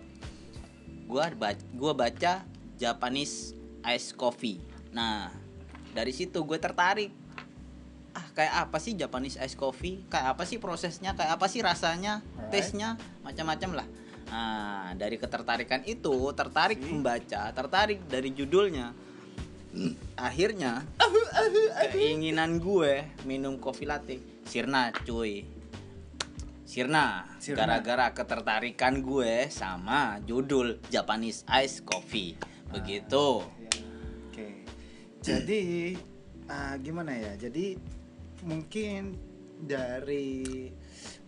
gua 1.07 1.31
ba- 1.37 1.69
gua 1.77 1.93
baca 1.95 2.43
Japanese 2.75 3.55
ice 3.87 4.11
coffee. 4.17 4.59
Nah, 4.91 5.31
dari 5.95 6.11
situ 6.11 6.43
gue 6.43 6.59
tertarik. 6.59 7.13
ah 8.15 8.31
kayak 8.31 8.71
apa 8.71 8.79
sih 8.79 8.95
Japanese 8.95 9.35
ice 9.43 9.59
coffee 9.59 10.07
kayak 10.07 10.39
apa 10.39 10.47
sih 10.47 10.63
prosesnya 10.63 11.19
kayak 11.19 11.35
apa 11.35 11.51
sih 11.51 11.59
rasanya 11.67 12.23
Alright. 12.23 12.47
taste-nya 12.55 12.95
macam-macam 13.27 13.83
lah 13.83 13.87
nah 14.29 14.93
dari 14.97 15.21
ketertarikan 15.21 15.85
itu 15.85 16.33
tertarik 16.33 16.81
Si. 16.81 16.89
membaca 16.89 17.53
tertarik 17.53 18.07
dari 18.09 18.33
judulnya 18.33 18.95
akhirnya 20.29 20.87
keinginan 21.91 22.63
gue 22.63 23.05
minum 23.27 23.59
kopi 23.59 23.85
latte. 23.87 24.23
Sirna 24.45 24.93
cuy. 24.93 25.43
Sirna 26.65 27.27
gara-gara 27.55 28.11
ketertarikan 28.15 29.03
gue 29.05 29.49
sama 29.51 30.19
judul 30.25 30.81
Japanese 30.91 31.43
ice 31.51 31.83
coffee. 31.83 32.39
Begitu. 32.71 33.43
Ya, 33.45 33.71
Oke. 34.31 34.49
Jadi 35.23 35.63
ah, 36.55 36.75
gimana 36.79 37.15
ya? 37.15 37.33
Jadi 37.39 37.79
mungkin 38.45 39.17
dari 39.59 40.69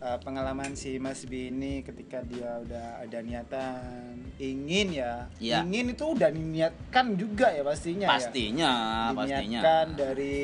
ah, 0.00 0.18
pengalaman 0.20 0.76
si 0.76 1.00
Mas 1.00 1.24
B 1.24 1.48
ini 1.48 1.80
ketika 1.80 2.20
dia 2.20 2.60
udah 2.60 3.00
ada 3.00 3.18
niatan 3.24 4.20
ingin 4.36 4.92
ya, 4.92 5.32
Iya. 5.40 5.64
ingin 5.64 5.96
itu 5.96 6.04
udah 6.04 6.28
diniatkan 6.28 7.16
juga 7.16 7.48
ya 7.52 7.64
pastinya 7.64 8.08
ya. 8.08 8.12
pastinya 8.12 8.72
pastinya 9.16 9.60
Diniatkan 9.64 9.86
dari 9.96 10.38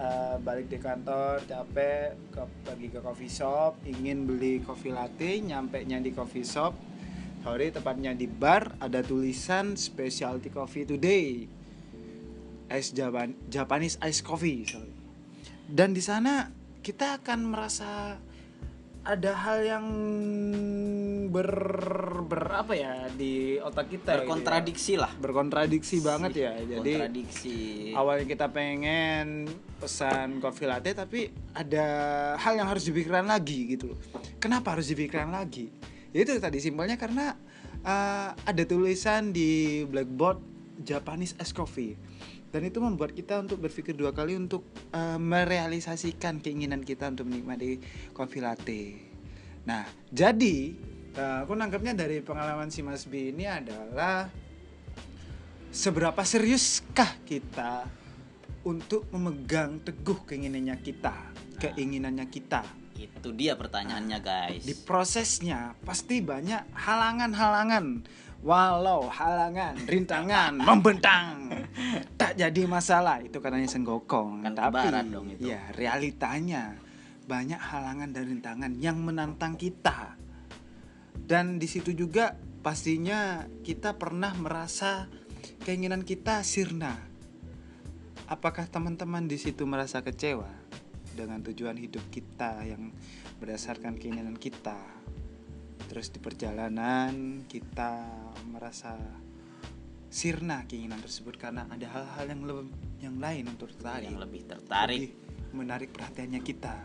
ah, 0.00 0.36
balik 0.40 0.72
di 0.72 0.78
kantor 0.80 1.44
capek 1.44 2.16
ke, 2.32 2.42
pergi 2.64 2.88
ke 2.88 3.00
coffee 3.04 3.32
shop 3.32 3.72
ingin 3.84 4.24
beli 4.24 4.64
kopi 4.64 4.88
latte 4.92 5.40
nyampe 5.44 5.84
nya 5.84 6.00
di 6.00 6.16
coffee 6.16 6.46
shop 6.46 6.72
sorry 7.40 7.72
tepatnya 7.72 8.12
di 8.16 8.28
bar 8.28 8.76
ada 8.80 9.00
tulisan 9.00 9.76
specialty 9.76 10.48
coffee 10.48 10.84
today 10.88 11.44
ice 12.70 12.92
Japan 12.92 13.36
Japanese 13.48 13.96
ice 14.00 14.20
coffee 14.24 14.64
sorry. 14.64 14.92
dan 15.68 15.92
di 15.92 16.00
sana 16.00 16.48
kita 16.80 17.20
akan 17.20 17.52
merasa 17.52 18.16
ada 19.00 19.32
hal 19.32 19.58
yang 19.64 19.86
ber, 21.32 21.50
ber 22.26 22.42
apa 22.52 22.74
ya 22.76 23.08
di 23.14 23.56
otak 23.56 23.88
kita 23.88 24.12
ya. 24.12 24.16
berkontradiksi 24.22 24.94
lah. 25.00 25.12
Berkontradiksi 25.16 25.96
banget 26.04 26.32
ya. 26.36 26.52
Jadi 26.60 26.92
kontradiksi. 27.00 27.58
awalnya 27.96 28.26
kita 28.28 28.46
pengen 28.52 29.48
pesan 29.80 30.42
kopi 30.42 30.68
latte 30.68 30.92
tapi 30.92 31.32
ada 31.56 31.86
hal 32.36 32.60
yang 32.60 32.68
harus 32.68 32.84
dipikirkan 32.84 33.24
lagi 33.24 33.72
gitu 33.72 33.96
loh. 33.96 33.98
Kenapa 34.36 34.76
harus 34.76 34.90
dipikirkan 34.92 35.32
lagi? 35.32 35.72
Ya 36.12 36.26
itu 36.26 36.36
tadi 36.36 36.58
simpelnya 36.60 37.00
karena 37.00 37.38
uh, 37.86 38.34
ada 38.34 38.62
tulisan 38.66 39.32
di 39.32 39.82
blackboard 39.88 40.42
Japanese 40.82 41.36
ice 41.38 41.54
coffee 41.54 41.94
dan 42.50 42.66
itu 42.66 42.82
membuat 42.82 43.14
kita 43.14 43.40
untuk 43.40 43.62
berpikir 43.62 43.94
dua 43.94 44.10
kali 44.10 44.34
untuk 44.34 44.66
uh, 44.92 45.18
merealisasikan 45.18 46.42
keinginan 46.42 46.82
kita 46.82 47.10
untuk 47.10 47.30
menikmati 47.30 47.78
kopi 48.14 48.38
latte 48.42 48.82
nah 49.66 49.86
jadi 50.10 50.74
uh, 51.14 51.46
aku 51.46 51.54
nangkapnya 51.54 51.94
dari 51.94 52.22
pengalaman 52.22 52.70
si 52.70 52.82
Mas 52.82 53.06
B 53.06 53.30
ini 53.30 53.46
adalah 53.46 54.30
seberapa 55.70 56.18
seriuskah 56.26 57.22
kita 57.22 57.86
untuk 58.66 59.08
memegang 59.14 59.80
teguh 59.80 60.28
keinginannya 60.28 60.76
kita, 60.82 61.14
keinginannya 61.62 62.26
kita. 62.28 62.62
itu 63.00 63.32
dia 63.32 63.56
pertanyaannya 63.56 64.18
guys 64.20 64.60
Di 64.60 64.76
prosesnya 64.76 65.72
pasti 65.88 66.20
banyak 66.20 66.68
halangan-halangan. 66.76 68.04
Walau 68.40 69.04
halangan, 69.12 69.76
rintangan, 69.84 70.56
membentang, 70.56 71.52
tak 72.16 72.40
jadi 72.40 72.64
masalah 72.64 73.20
itu 73.20 73.36
katanya 73.36 73.68
senggokong. 73.68 74.40
Kan 74.48 74.56
Tapi 74.56 74.88
dong 75.12 75.28
itu. 75.28 75.52
ya 75.52 75.60
realitanya 75.76 76.72
banyak 77.28 77.60
halangan 77.60 78.16
dan 78.16 78.24
rintangan 78.24 78.72
yang 78.80 78.96
menantang 78.96 79.60
kita. 79.60 80.16
Dan 81.20 81.60
di 81.60 81.68
situ 81.68 81.92
juga 81.92 82.32
pastinya 82.64 83.44
kita 83.60 84.00
pernah 84.00 84.32
merasa 84.32 85.12
keinginan 85.60 86.00
kita 86.00 86.40
sirna. 86.40 86.96
Apakah 88.24 88.64
teman-teman 88.72 89.28
di 89.28 89.36
situ 89.36 89.68
merasa 89.68 90.00
kecewa 90.00 90.48
dengan 91.12 91.44
tujuan 91.44 91.76
hidup 91.76 92.08
kita 92.08 92.64
yang 92.64 92.88
berdasarkan 93.36 94.00
keinginan 94.00 94.40
kita? 94.40 94.80
Terus 95.90 96.14
di 96.14 96.22
perjalanan 96.22 97.42
kita 97.50 98.06
merasa 98.46 98.94
sirna 100.06 100.62
keinginan 100.70 101.02
tersebut 101.02 101.34
karena 101.34 101.66
ada 101.66 101.86
hal-hal 101.90 102.30
yang 102.30 102.42
lebih 102.46 102.74
yang 103.02 103.16
lain 103.18 103.50
untuk 103.50 103.74
tertarik 103.74 104.06
yang 104.06 104.22
lebih 104.22 104.42
tertarik 104.46 104.98
lebih 105.10 105.14
menarik 105.50 105.90
perhatiannya 105.90 106.40
kita. 106.46 106.76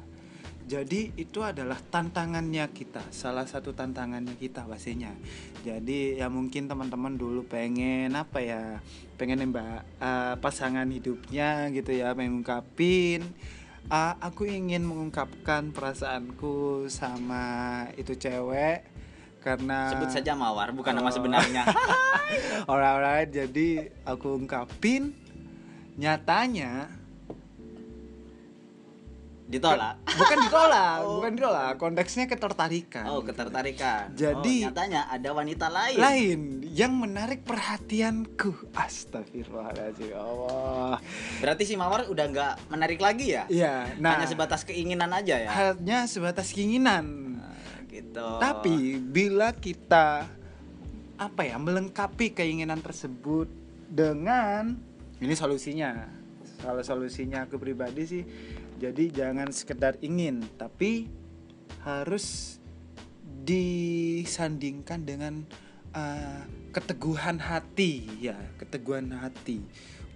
Jadi 0.65 1.13
itu 1.21 1.45
adalah 1.45 1.77
tantangannya 1.77 2.65
kita, 2.73 3.13
salah 3.13 3.45
satu 3.45 3.77
tantangannya 3.77 4.33
kita 4.33 4.65
pastinya. 4.65 5.13
Jadi 5.61 6.17
ya 6.17 6.25
mungkin 6.25 6.65
teman-teman 6.65 7.13
dulu 7.13 7.45
pengen 7.45 8.17
apa 8.17 8.41
ya, 8.41 8.81
pengen 9.21 9.45
nembak 9.45 9.85
eh, 10.01 10.33
pasangan 10.41 10.89
hidupnya 10.89 11.69
gitu 11.69 11.93
ya, 11.93 12.17
mengungkapin. 12.17 13.21
"Ah, 13.85 14.17
aku 14.17 14.49
ingin 14.49 14.81
mengungkapkan 14.81 15.69
perasaanku 15.69 16.89
sama 16.89 17.85
itu 17.95 18.17
cewek 18.17 18.81
karena 19.45 19.93
sebut 19.93 20.09
saja 20.09 20.33
mawar 20.33 20.73
bukan 20.73 20.97
nama 20.97 21.05
Oh. 21.05 21.13
sebenarnya 21.13 21.63
Alright, 22.69 23.29
jadi 23.29 23.93
aku 24.01 24.41
ungkapin 24.41 25.13
nyatanya 26.01 26.89
ditolak 29.45 30.01
bukan 30.09 30.37
ditolak, 30.41 30.97
Oh. 30.99 31.21
bukan 31.21 31.31
ditolak, 31.33 31.77
konteksnya 31.77 32.25
ketertarikan. 32.25 33.05
oh 33.05 33.21
ketertarikan 33.21 34.09
Jadi- 34.11 34.65
oh, 34.65 34.73
nyatanya 34.73 35.05
ada 35.05 35.29
wanita 35.31 35.69
lain 35.69 35.97
lain 35.97 36.39
yang 36.65 36.91
menarik 36.91 37.45
perhatianku. 37.45 38.73
Astagfirullahaladzim, 38.73 40.09
ya 40.09 40.19
Allah. 40.19 40.97
berarti 41.37 41.63
si 41.63 41.77
mawar 41.77 42.09
udah 42.09 42.25
nggak 42.25 42.53
menarik 42.67 42.97
lagi 42.97 43.31
ya 43.31 43.45
Iya, 43.45 43.95
nah 43.97 44.17
hanya 44.17 44.25
sebatas 44.25 44.65
keinginan 44.65 45.13
aja 45.13 45.37
ya 45.37 45.49
hanya 45.51 46.03
sebatas 46.05 46.49
keinginan. 46.49 47.37
Nah, 47.37 47.53
gitu 47.85 48.27
Tapi 48.41 48.97
bila 48.99 49.53
kita 49.53 50.25
apa 51.15 51.41
ya 51.41 51.55
melengkapi 51.55 52.33
keinginan 52.33 52.81
tersebut 52.81 53.47
dengan 53.85 54.75
ini 55.15 55.31
solusinya. 55.31 56.24
Kalau 56.65 56.81
solusinya 56.81 57.45
aku 57.45 57.61
pribadi 57.61 58.03
sih, 58.09 58.23
jadi 58.81 59.13
jangan 59.13 59.53
sekedar 59.53 60.01
ingin, 60.01 60.41
tapi 60.57 61.05
harus 61.85 62.57
disandingkan 63.45 65.05
dengan 65.05 65.45
uh, 65.93 66.41
keteguhan 66.73 67.37
hati. 67.37 68.09
Ya, 68.17 68.35
keteguhan 68.57 69.13
hati 69.13 69.61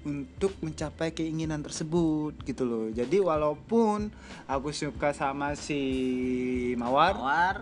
untuk 0.07 0.55
mencapai 0.63 1.11
keinginan 1.11 1.61
tersebut 1.61 2.33
gitu 2.47 2.63
loh. 2.63 2.87
Jadi 2.89 3.19
walaupun 3.19 4.09
aku 4.47 4.71
suka 4.71 5.11
sama 5.11 5.53
si 5.53 5.81
Mawar, 6.79 7.13
mawar. 7.15 7.57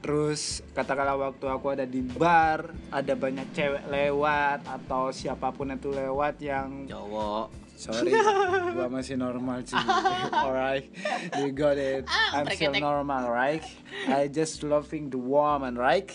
Terus 0.00 0.64
katakanlah 0.72 1.28
waktu 1.28 1.44
aku 1.44 1.76
ada 1.76 1.84
di 1.84 2.00
bar, 2.00 2.72
ada 2.88 3.12
banyak 3.12 3.52
cewek 3.52 3.84
lewat 3.84 4.64
atau 4.64 5.12
siapa 5.12 5.52
pun 5.52 5.76
itu 5.76 5.92
lewat 5.92 6.40
yang 6.40 6.88
cowok 6.88 7.52
sorry, 7.80 8.12
gua 8.76 8.92
masih 8.92 9.16
normal 9.16 9.64
sih. 9.64 9.80
Alright, 10.44 10.92
you 11.40 11.48
got 11.56 11.80
it. 11.80 12.04
I'm 12.36 12.44
still 12.52 12.76
normal, 12.76 13.32
right? 13.32 13.64
I 14.04 14.28
just 14.28 14.60
loving 14.60 15.08
the 15.08 15.16
woman, 15.16 15.80
right? 15.80 16.12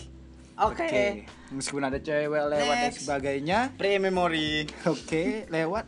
oke 0.56 1.28
Meskipun 1.52 1.84
ada 1.84 2.00
cewek 2.00 2.42
lewat 2.48 2.74
dan 2.80 2.88
Next. 2.88 3.04
sebagainya, 3.04 3.58
pre 3.76 4.00
memory 4.00 4.66
oke 4.88 5.46
lewat. 5.52 5.84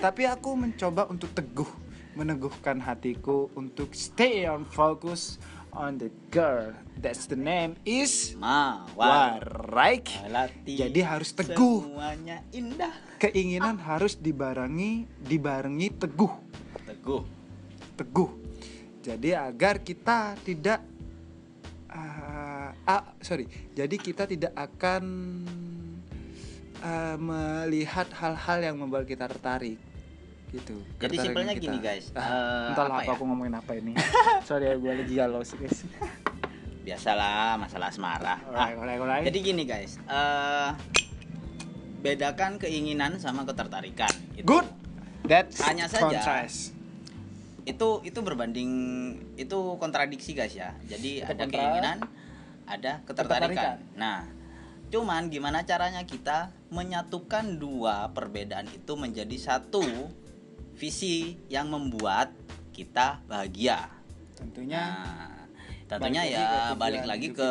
Tapi 0.00 0.22
aku 0.24 0.54
mencoba 0.54 1.10
untuk 1.10 1.34
teguh, 1.34 1.68
meneguhkan 2.14 2.78
hatiku 2.80 3.50
untuk 3.58 3.92
stay 3.92 4.46
on 4.46 4.62
focus 4.64 5.42
on 5.74 5.98
the 5.98 6.10
girl. 6.30 6.72
That's 6.98 7.26
the 7.28 7.36
name 7.36 7.76
is 7.84 8.32
mawar 8.38 9.42
Warai. 9.42 10.00
Melati 10.24 10.78
Jadi 10.78 11.00
harus 11.04 11.34
teguh. 11.34 11.84
semuanya 11.84 12.40
indah 12.54 12.94
Keinginan 13.20 13.76
harus 13.82 14.16
dibarengi 14.16 15.04
dibarengi 15.20 15.88
teguh, 16.00 16.32
teguh 16.86 17.22
teguh. 17.98 18.30
Jadi 19.04 19.36
agar 19.36 19.84
kita 19.84 20.38
tidak 20.40 20.80
ah, 21.92 22.72
ah, 22.88 23.04
sorry. 23.20 23.44
Jadi 23.76 23.96
kita 24.00 24.24
tidak 24.24 24.54
akan 24.56 25.04
ah, 26.80 27.16
melihat 27.20 28.08
hal-hal 28.16 28.58
yang 28.64 28.76
membuat 28.80 29.04
kita 29.04 29.28
tertarik 29.28 29.93
gitu. 30.54 30.76
Jadi 30.96 31.16
simpelnya 31.18 31.52
kita. 31.52 31.64
gini, 31.64 31.78
guys. 31.78 32.10
Ah, 32.12 32.22
Eh, 32.22 32.68
entahlah 32.70 32.88
apa 32.92 33.00
apa 33.00 33.04
ya? 33.04 33.12
aku 33.12 33.22
ngomongin 33.24 33.54
apa 33.54 33.72
ini. 33.74 33.92
sorry 34.48 34.64
ya 34.64 34.74
gue 34.74 34.92
lagi 34.94 35.12
galau 35.12 35.42
sih 35.42 35.56
guys. 35.56 35.82
biasalah 36.84 37.56
masalah 37.56 37.88
asmara 37.88 38.36
Ah, 38.44 38.68
Alright, 38.68 38.76
alright, 38.76 39.00
alright. 39.00 39.24
jadi 39.24 39.38
gini 39.42 39.64
guys 39.64 39.96
eh 39.98 40.70
bedakan 41.98 42.58
keinginan 42.58 43.16
sama 43.16 43.42
ketertarikan 43.42 44.12
Itu. 44.34 44.44
Good. 44.46 44.68
That's 45.24 45.56
Hanya 45.58 45.88
saja. 45.88 46.04
contrast. 46.12 46.76
itu 47.64 48.04
itu 48.04 48.20
berbanding 48.20 48.70
itu 49.34 49.56
kontradiksi 49.74 50.36
guys 50.36 50.52
ya 50.52 50.76
jadi 50.84 51.24
Kita 51.24 51.32
ada 51.32 51.40
kontra- 51.40 51.52
keinginan 51.56 51.96
ada 52.66 52.92
ketertarikan 53.02 53.48
Ketertarikan. 53.48 53.76
nah 53.96 54.28
cuman 54.86 55.22
gimana 55.26 55.64
caranya 55.64 56.04
kita 56.04 56.52
menyatukan 56.68 57.56
dua 57.56 58.12
perbedaan 58.12 58.68
itu 58.68 58.92
menjadi 58.94 59.32
satu 59.34 59.80
visi 60.74 61.38
yang 61.46 61.70
membuat 61.70 62.34
kita 62.70 63.22
bahagia 63.24 63.86
tentunya 64.34 64.82
nah 65.86 66.00
tentunya 66.00 66.22
balik 66.24 66.32
lagi 66.32 66.34
ya 66.34 66.42
tujuan 66.42 66.78
balik 66.80 67.04
lagi 67.06 67.28
ke 67.30 67.50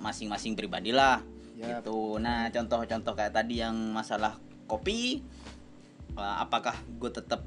masing-masing 0.00 0.52
pribadi 0.54 0.90
lah 0.90 1.20
Yap. 1.54 1.84
gitu 1.84 2.18
nah 2.18 2.48
contoh-contoh 2.48 3.12
kayak 3.14 3.34
tadi 3.34 3.60
yang 3.60 3.74
masalah 3.92 4.38
kopi 4.64 5.20
eh, 6.16 6.36
apakah 6.40 6.74
gue 6.98 7.10
tetap 7.12 7.44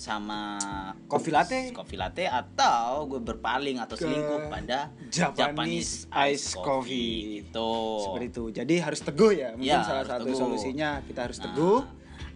sama 0.00 0.56
Coffee 1.04 1.28
latte? 1.28 1.76
coffee 1.76 2.00
latte 2.00 2.24
atau 2.24 3.04
gue 3.04 3.20
berpaling 3.20 3.76
atau 3.84 4.00
selingkuh 4.00 4.48
pada 4.48 4.88
Japanese 5.12 6.08
ice 6.24 6.56
coffee. 6.56 7.44
gitu 7.44 8.08
seperti 8.08 8.26
itu 8.32 8.44
jadi 8.48 8.74
harus 8.80 9.04
teguh 9.04 9.32
ya 9.36 9.48
mungkin 9.52 9.68
Ya, 9.76 9.84
salah 9.84 10.08
satu 10.08 10.24
teguh. 10.24 10.40
solusinya 10.40 11.04
kita 11.04 11.28
harus 11.28 11.36
Nah, 11.36 11.52
teguh 11.52 11.78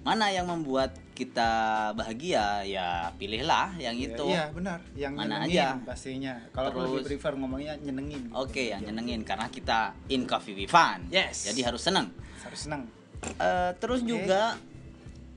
mana 0.05 0.29
yang 0.29 0.45
membuat 0.45 0.93
kita 1.11 1.49
bahagia 1.93 2.61
ya 2.63 3.09
pilihlah 3.15 3.73
yang 3.79 3.97
Ya, 3.97 4.11
itu 4.11 4.27
iya 4.29 4.45
benar 4.51 4.79
yang 4.93 5.13
Mana 5.15 5.43
aja. 5.43 5.81
pastinya 5.81 6.37
kalau 6.51 6.69
lebih 6.93 7.09
prefer 7.09 7.33
ngomongnya 7.35 7.79
nyenengin 7.79 8.29
gitu. 8.29 8.35
Oke, 8.37 8.69
yang 8.69 8.83
nyenengin 8.83 9.23
karena 9.23 9.49
kita 9.49 9.97
in 10.07 10.27
coffee 10.27 10.53
with 10.55 10.69
fun. 10.69 11.07
Yes. 11.09 11.49
Jadi 11.49 11.63
harus 11.63 11.81
seneng. 11.81 12.13
harus 12.41 12.61
seneng 12.61 12.85
Eh, 13.25 13.73
terus 13.79 14.05
Oke. 14.05 14.11
juga 14.11 14.61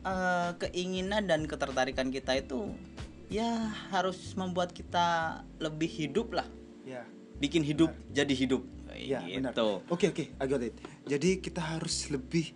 eh, 0.03 0.51
keinginan 0.59 1.23
dan 1.23 1.47
ketertarikan 1.47 2.11
kita 2.11 2.35
itu 2.35 2.75
ya 3.27 3.47
harus 3.89 4.19
membuat 4.33 4.71
kita 4.71 5.39
lebih 5.57 5.87
hidup 5.87 6.31
lah. 6.33 6.47
ya 6.83 7.07
Bikin 7.37 7.61
hidup 7.61 7.95
jadi 8.09 8.33
hidup. 8.33 8.63
ya 8.91 9.21
benar 9.21 9.53
gitu. 9.53 9.85
oke 9.85 10.05
oke 10.09 10.25
I 10.33 10.45
got 10.45 10.57
it 10.59 10.73
jadi 11.05 11.37
kita 11.37 11.61
harus 11.61 12.09
lebih 12.09 12.49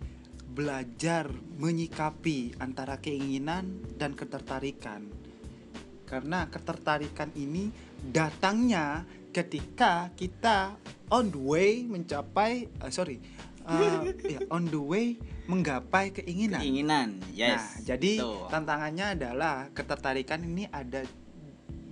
belajar 0.52 1.32
menyikapi 1.56 2.60
antara 2.60 3.00
keinginan 3.00 3.80
dan 3.96 4.12
ketertarikan 4.12 5.08
karena 6.04 6.44
ketertarikan 6.52 7.32
ini 7.32 7.72
datangnya 8.12 9.08
ketika 9.32 10.12
kita 10.12 10.76
on 11.08 11.32
the 11.32 11.40
way 11.40 11.88
mencapai 11.88 12.68
eh, 12.68 12.92
sorry 12.92 13.16
eh, 13.64 14.12
ya, 14.36 14.40
on 14.52 14.68
the 14.68 14.76
way 14.76 15.16
menggapai 15.48 16.14
keinginan 16.14 16.62
Keinginan. 16.62 17.08
Yes. 17.34 17.58
Nah, 17.58 17.96
jadi 17.96 18.12
Tuh. 18.22 18.46
tantangannya 18.46 19.18
adalah 19.18 19.68
ketertarikan 19.74 20.46
ini 20.46 20.70
ada 20.70 21.02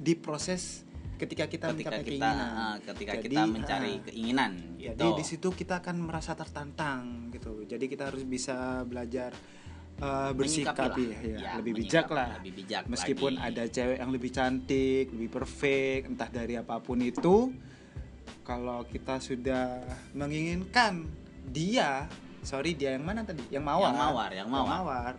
di 0.01 0.15
proses 0.15 0.87
ketika 1.21 1.45
kita 1.45 1.67
ketika 1.77 1.93
mencapai 1.93 2.01
kita 2.01 2.29
keinginan. 2.33 2.57
ah, 2.57 2.77
ketika 2.81 3.13
Jadi, 3.21 3.25
kita 3.29 3.43
mencari 3.45 3.93
ah, 3.93 4.03
keinginan 4.09 4.53
gitu. 4.81 4.89
Jadi 4.89 5.07
di 5.21 5.25
situ 5.29 5.49
kita 5.53 5.75
akan 5.85 5.97
merasa 6.01 6.33
tertantang 6.33 7.29
gitu. 7.29 7.53
Jadi 7.69 7.85
kita 7.85 8.09
harus 8.09 8.25
bisa 8.25 8.81
belajar 8.89 9.37
uh, 10.01 10.33
bersikap 10.33 10.97
ya, 10.97 11.21
ya, 11.21 11.37
Ya, 11.37 11.51
lebih 11.61 11.73
bijak 11.85 12.09
lah. 12.09 12.41
lebih 12.41 12.65
bijak 12.65 12.83
Meskipun 12.89 13.37
lagi. 13.37 13.47
ada 13.53 13.63
cewek 13.69 13.97
yang 14.01 14.11
lebih 14.11 14.31
cantik, 14.33 15.05
lebih 15.13 15.31
perfect, 15.31 16.03
entah 16.09 16.31
dari 16.33 16.55
apa 16.57 16.81
pun 16.81 16.99
itu, 17.05 17.53
kalau 18.43 18.83
kita 18.89 19.21
sudah 19.21 19.85
menginginkan 20.17 21.05
dia, 21.47 22.09
sorry 22.41 22.73
dia 22.75 22.97
yang 22.97 23.05
mana 23.05 23.23
tadi? 23.23 23.45
Yang 23.53 23.65
mawar. 23.69 23.91
Yang 23.93 23.99
mawar, 24.01 24.31
yang 24.33 24.49
mawar. 24.49 25.15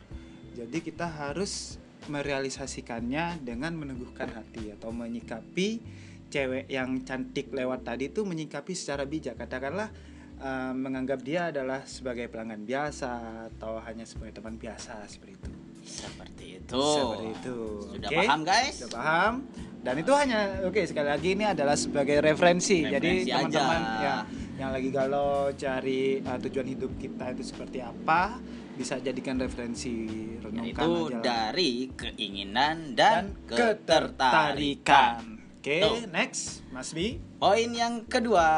Jadi 0.52 0.78
kita 0.84 1.08
harus 1.08 1.81
merealisasikannya 2.08 3.42
dengan 3.42 3.76
meneguhkan 3.76 4.32
hati 4.32 4.72
atau 4.72 4.90
menyikapi 4.90 5.82
cewek 6.28 6.66
yang 6.66 7.04
cantik 7.04 7.52
lewat 7.52 7.84
tadi 7.84 8.08
itu 8.08 8.24
menyikapi 8.24 8.72
secara 8.72 9.04
bijak 9.04 9.36
katakanlah 9.36 9.92
eh, 10.38 10.74
menganggap 10.74 11.20
dia 11.20 11.52
adalah 11.52 11.84
sebagai 11.84 12.26
pelanggan 12.26 12.64
biasa 12.64 13.10
atau 13.52 13.78
hanya 13.84 14.04
sebagai 14.04 14.40
teman 14.40 14.56
biasa 14.56 15.06
seperti 15.06 15.36
itu 15.36 15.50
Seperti 15.82 16.46
itu. 16.56 16.78
seperti 16.78 17.28
itu 17.36 17.58
Sudah 17.90 18.10
Oke? 18.10 18.18
paham 18.24 18.42
guys? 18.42 18.74
sudah 18.78 18.92
paham 18.96 19.34
dan 19.82 19.96
itu 19.98 20.14
hanya 20.14 20.40
oke 20.62 20.82
sekali 20.86 21.10
lagi 21.10 21.30
ini 21.34 21.42
adalah 21.44 21.74
sebagai 21.74 22.22
referensi, 22.22 22.86
jadi 22.86 23.02
Referensi 23.02 23.34
teman-teman 23.34 23.82
aja. 23.82 23.98
ya 24.00 24.16
yang 24.56 24.70
lagi 24.70 24.90
galau 24.90 25.50
cari 25.52 26.02
uh, 26.22 26.38
tujuan 26.38 26.68
hidup 26.70 26.92
kita 26.96 27.34
itu 27.34 27.42
seperti 27.44 27.82
apa 27.82 28.38
bisa 28.82 28.98
jadikan 28.98 29.38
referensi 29.38 29.94
renungkan 30.42 30.82
aja 30.82 31.14
lah. 31.14 31.22
dari 31.22 31.72
keinginan 31.94 32.98
dan, 32.98 33.38
ketertarikan. 33.46 35.38
Oke, 35.56 35.78
Tuh. 35.78 36.10
next, 36.10 36.66
Mas 36.68 36.90
Bi. 36.90 37.22
Poin 37.38 37.70
yang 37.70 38.02
kedua. 38.04 38.50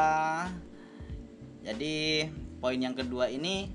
Jadi 1.60 2.24
poin 2.58 2.76
yang 2.76 2.92
kedua 2.92 3.28
ini 3.28 3.68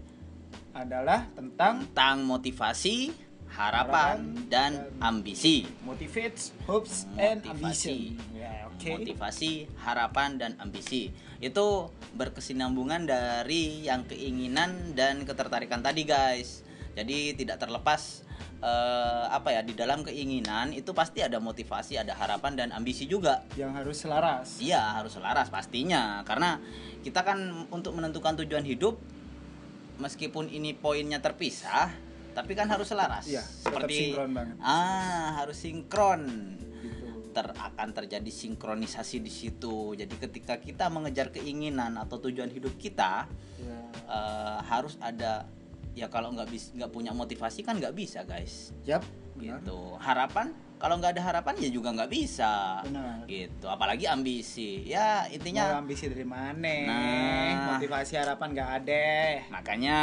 Adalah 0.72 1.26
tentang 1.34 1.82
tentang 1.84 2.22
motivasi, 2.24 3.10
harapan, 3.48 4.18
Harapan 4.22 4.48
dan 4.48 4.72
dan- 4.72 4.90
ambisi. 5.00 5.66
motivates, 5.82 6.54
hopes, 6.64 7.06
and 7.16 7.42
Motivasi. 7.42 7.50
ambition. 7.50 7.98
Ya, 8.32 8.66
oke. 8.66 8.69
Motivasi, 8.80 9.68
harapan, 9.84 10.40
dan 10.40 10.52
ambisi 10.64 11.12
itu 11.40 11.68
berkesinambungan 12.16 13.04
dari 13.08 13.84
yang 13.84 14.08
keinginan 14.08 14.96
dan 14.96 15.28
ketertarikan 15.28 15.84
tadi, 15.84 16.08
guys. 16.08 16.64
Jadi 16.96 17.36
tidak 17.36 17.60
terlepas 17.64 18.28
eh, 18.60 19.26
apa 19.32 19.56
ya 19.56 19.62
di 19.64 19.74
dalam 19.76 20.04
keinginan 20.04 20.76
itu 20.76 20.92
pasti 20.92 21.24
ada 21.24 21.40
motivasi, 21.40 22.00
ada 22.00 22.16
harapan 22.16 22.56
dan 22.56 22.70
ambisi 22.76 23.08
juga. 23.08 23.44
Yang 23.56 23.72
harus 23.84 23.98
selaras. 24.04 24.48
Iya 24.60 25.00
harus 25.00 25.16
selaras 25.16 25.48
pastinya 25.48 26.24
karena 26.28 26.60
kita 27.04 27.24
kan 27.24 27.68
untuk 27.72 27.96
menentukan 27.96 28.36
tujuan 28.44 28.68
hidup 28.68 29.00
meskipun 30.00 30.48
ini 30.52 30.76
poinnya 30.76 31.20
terpisah 31.20 31.92
tapi 32.36 32.56
kan 32.56 32.72
harus 32.72 32.88
selaras. 32.88 33.26
Iya, 33.28 33.44
tetap 33.44 33.90
sinkron 33.90 34.32
banget. 34.32 34.56
Ah 34.64 35.44
harus 35.44 35.58
sinkron. 35.60 36.56
Ter 37.30 37.48
akan 37.48 37.90
terjadi 37.92 38.28
sinkronisasi 38.28 39.20
di 39.20 39.30
situ. 39.30 39.94
Jadi 39.94 40.16
ketika 40.18 40.58
kita 40.58 40.88
mengejar 40.88 41.30
keinginan 41.30 41.94
atau 41.96 42.18
tujuan 42.20 42.50
hidup 42.50 42.74
kita 42.76 43.30
Ya. 43.60 43.80
eh, 44.08 44.60
harus 44.64 44.96
ada 44.98 45.46
ya 45.92 46.08
kalau 46.08 46.32
nggak 46.32 46.48
bisa 46.48 46.72
nggak 46.74 46.90
punya 46.90 47.12
motivasi 47.12 47.62
kan 47.62 47.76
nggak 47.76 47.92
bisa 47.92 48.24
guys. 48.24 48.72
Yap, 48.84 49.04
benar. 49.36 49.60
Gitu. 49.60 49.80
Harapan 49.98 50.48
kalau 50.80 50.96
nggak 50.96 51.12
ada 51.12 51.24
harapan 51.26 51.60
ya 51.60 51.70
juga 51.70 51.92
nggak 51.92 52.08
bisa 52.08 52.80
Benar. 52.88 53.28
gitu 53.28 53.68
apalagi 53.68 54.08
ambisi 54.08 54.88
ya 54.88 55.28
Mau 55.28 55.36
intinya 55.36 55.76
ambisi 55.76 56.08
dari 56.08 56.24
mana? 56.24 56.76
Nah. 56.88 57.76
Motivasi 57.76 58.16
harapan 58.16 58.48
nggak 58.50 58.72
ada. 58.80 59.08
makanya 59.52 59.98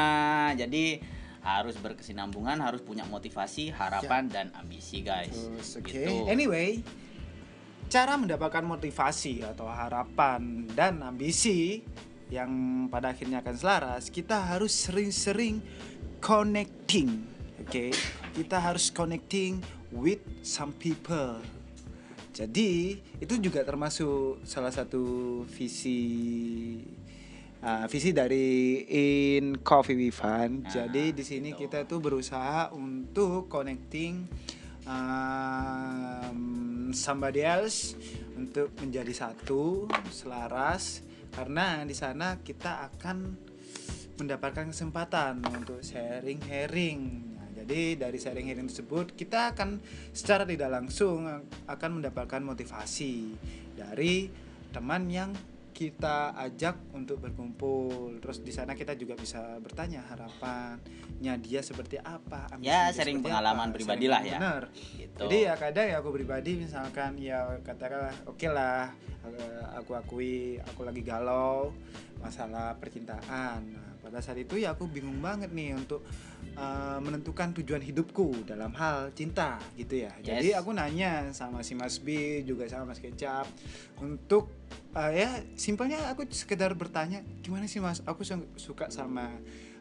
jadi 0.52 1.00
harus 1.40 1.80
berkesinambungan 1.80 2.60
harus 2.60 2.82
punya 2.82 3.06
motivasi 3.06 3.72
harapan 3.72 4.28
dan 4.28 4.46
ambisi 4.52 5.00
guys 5.00 5.32
Terus, 5.32 5.80
oke. 5.80 5.88
gitu 5.88 6.28
Anyway, 6.28 6.84
cara 7.86 8.18
mendapatkan 8.18 8.66
motivasi 8.66 9.46
atau 9.46 9.70
harapan 9.70 10.66
dan 10.74 11.02
ambisi 11.06 11.82
yang 12.26 12.50
pada 12.90 13.14
akhirnya 13.14 13.38
akan 13.42 13.54
selaras, 13.54 14.10
kita 14.10 14.42
harus 14.50 14.74
sering-sering 14.74 15.62
connecting. 16.18 17.22
Oke, 17.62 17.94
kita 18.34 18.58
harus 18.58 18.90
connecting 18.90 19.62
with 19.94 20.18
some 20.42 20.74
people. 20.74 21.38
Jadi 22.36 23.00
itu 23.16 23.34
juga 23.40 23.64
termasuk 23.64 24.44
salah 24.44 24.68
satu 24.68 25.40
visi 25.48 26.04
uh, 27.64 27.88
visi 27.88 28.12
dari 28.12 28.84
In 28.92 29.64
Coffee 29.64 29.96
with 29.96 30.12
Fun. 30.12 30.66
Nah, 30.66 30.68
Jadi 30.68 31.16
di 31.16 31.24
sini 31.24 31.56
gitu. 31.56 31.64
kita 31.64 31.88
tuh 31.88 32.02
berusaha 32.02 32.76
untuk 32.76 33.48
connecting 33.48 34.28
um, 34.84 36.75
somebody 36.92 37.42
else 37.42 37.96
untuk 38.36 38.74
menjadi 38.82 39.10
satu 39.10 39.88
selaras 40.12 41.02
karena 41.32 41.82
di 41.82 41.96
sana 41.96 42.38
kita 42.44 42.86
akan 42.92 43.36
mendapatkan 44.16 44.72
kesempatan 44.72 45.44
untuk 45.44 45.84
sharing-sharing. 45.84 47.00
Nah, 47.36 47.48
jadi 47.52 48.00
dari 48.00 48.16
sharing-sharing 48.16 48.68
tersebut 48.72 49.06
kita 49.12 49.52
akan 49.52 49.80
secara 50.12 50.48
tidak 50.48 50.72
langsung 50.72 51.28
akan 51.68 51.90
mendapatkan 52.00 52.40
motivasi 52.40 53.36
dari 53.76 54.28
teman 54.72 55.08
yang 55.12 55.30
kita 55.76 56.32
ajak 56.32 56.96
untuk 56.96 57.20
berkumpul. 57.20 58.16
Terus 58.24 58.40
di 58.40 58.48
sana 58.48 58.72
kita 58.72 58.96
juga 58.96 59.12
bisa 59.12 59.60
bertanya 59.60 60.00
harapannya 60.08 61.36
dia 61.44 61.60
seperti 61.60 62.00
apa. 62.00 62.48
Ya, 62.64 62.88
seperti 62.88 63.20
pengalaman 63.20 63.68
apa, 63.68 63.76
pribadi 63.76 64.08
lah 64.08 64.24
ya. 64.24 64.40
Bener. 64.40 64.62
gitu 64.72 65.28
Jadi 65.28 65.36
ya 65.44 65.54
kadang 65.60 65.86
ya 65.92 65.96
aku 66.00 66.16
pribadi 66.16 66.64
misalkan 66.64 67.20
ya 67.20 67.60
katakanlah 67.60 68.16
oke 68.24 68.48
lah 68.48 68.88
eh, 69.28 69.62
aku 69.76 69.92
akui 69.92 70.56
aku 70.64 70.88
lagi 70.88 71.04
galau 71.04 71.76
masalah 72.24 72.72
percintaan. 72.80 73.60
Nah, 73.68 73.95
pada 74.06 74.22
saat 74.22 74.38
itu 74.38 74.54
ya 74.54 74.78
aku 74.78 74.86
bingung 74.86 75.18
banget 75.18 75.50
nih 75.50 75.74
untuk 75.74 76.06
uh, 76.54 77.02
menentukan 77.02 77.50
tujuan 77.58 77.82
hidupku 77.82 78.46
dalam 78.46 78.70
hal 78.78 79.10
cinta 79.18 79.58
gitu 79.74 80.06
ya. 80.06 80.14
Yes. 80.22 80.38
Jadi 80.38 80.48
aku 80.54 80.70
nanya 80.70 81.34
sama 81.34 81.66
si 81.66 81.74
Mas 81.74 81.98
B 81.98 82.40
juga 82.46 82.70
sama 82.70 82.94
Mas 82.94 83.02
Kecap 83.02 83.50
untuk 83.98 84.54
uh, 84.94 85.10
ya 85.10 85.42
simpelnya 85.58 86.06
aku 86.06 86.22
sekedar 86.30 86.70
bertanya 86.78 87.26
gimana 87.42 87.66
sih 87.66 87.82
Mas 87.82 87.98
aku 88.06 88.22
su- 88.22 88.46
suka 88.54 88.94
sama 88.94 89.34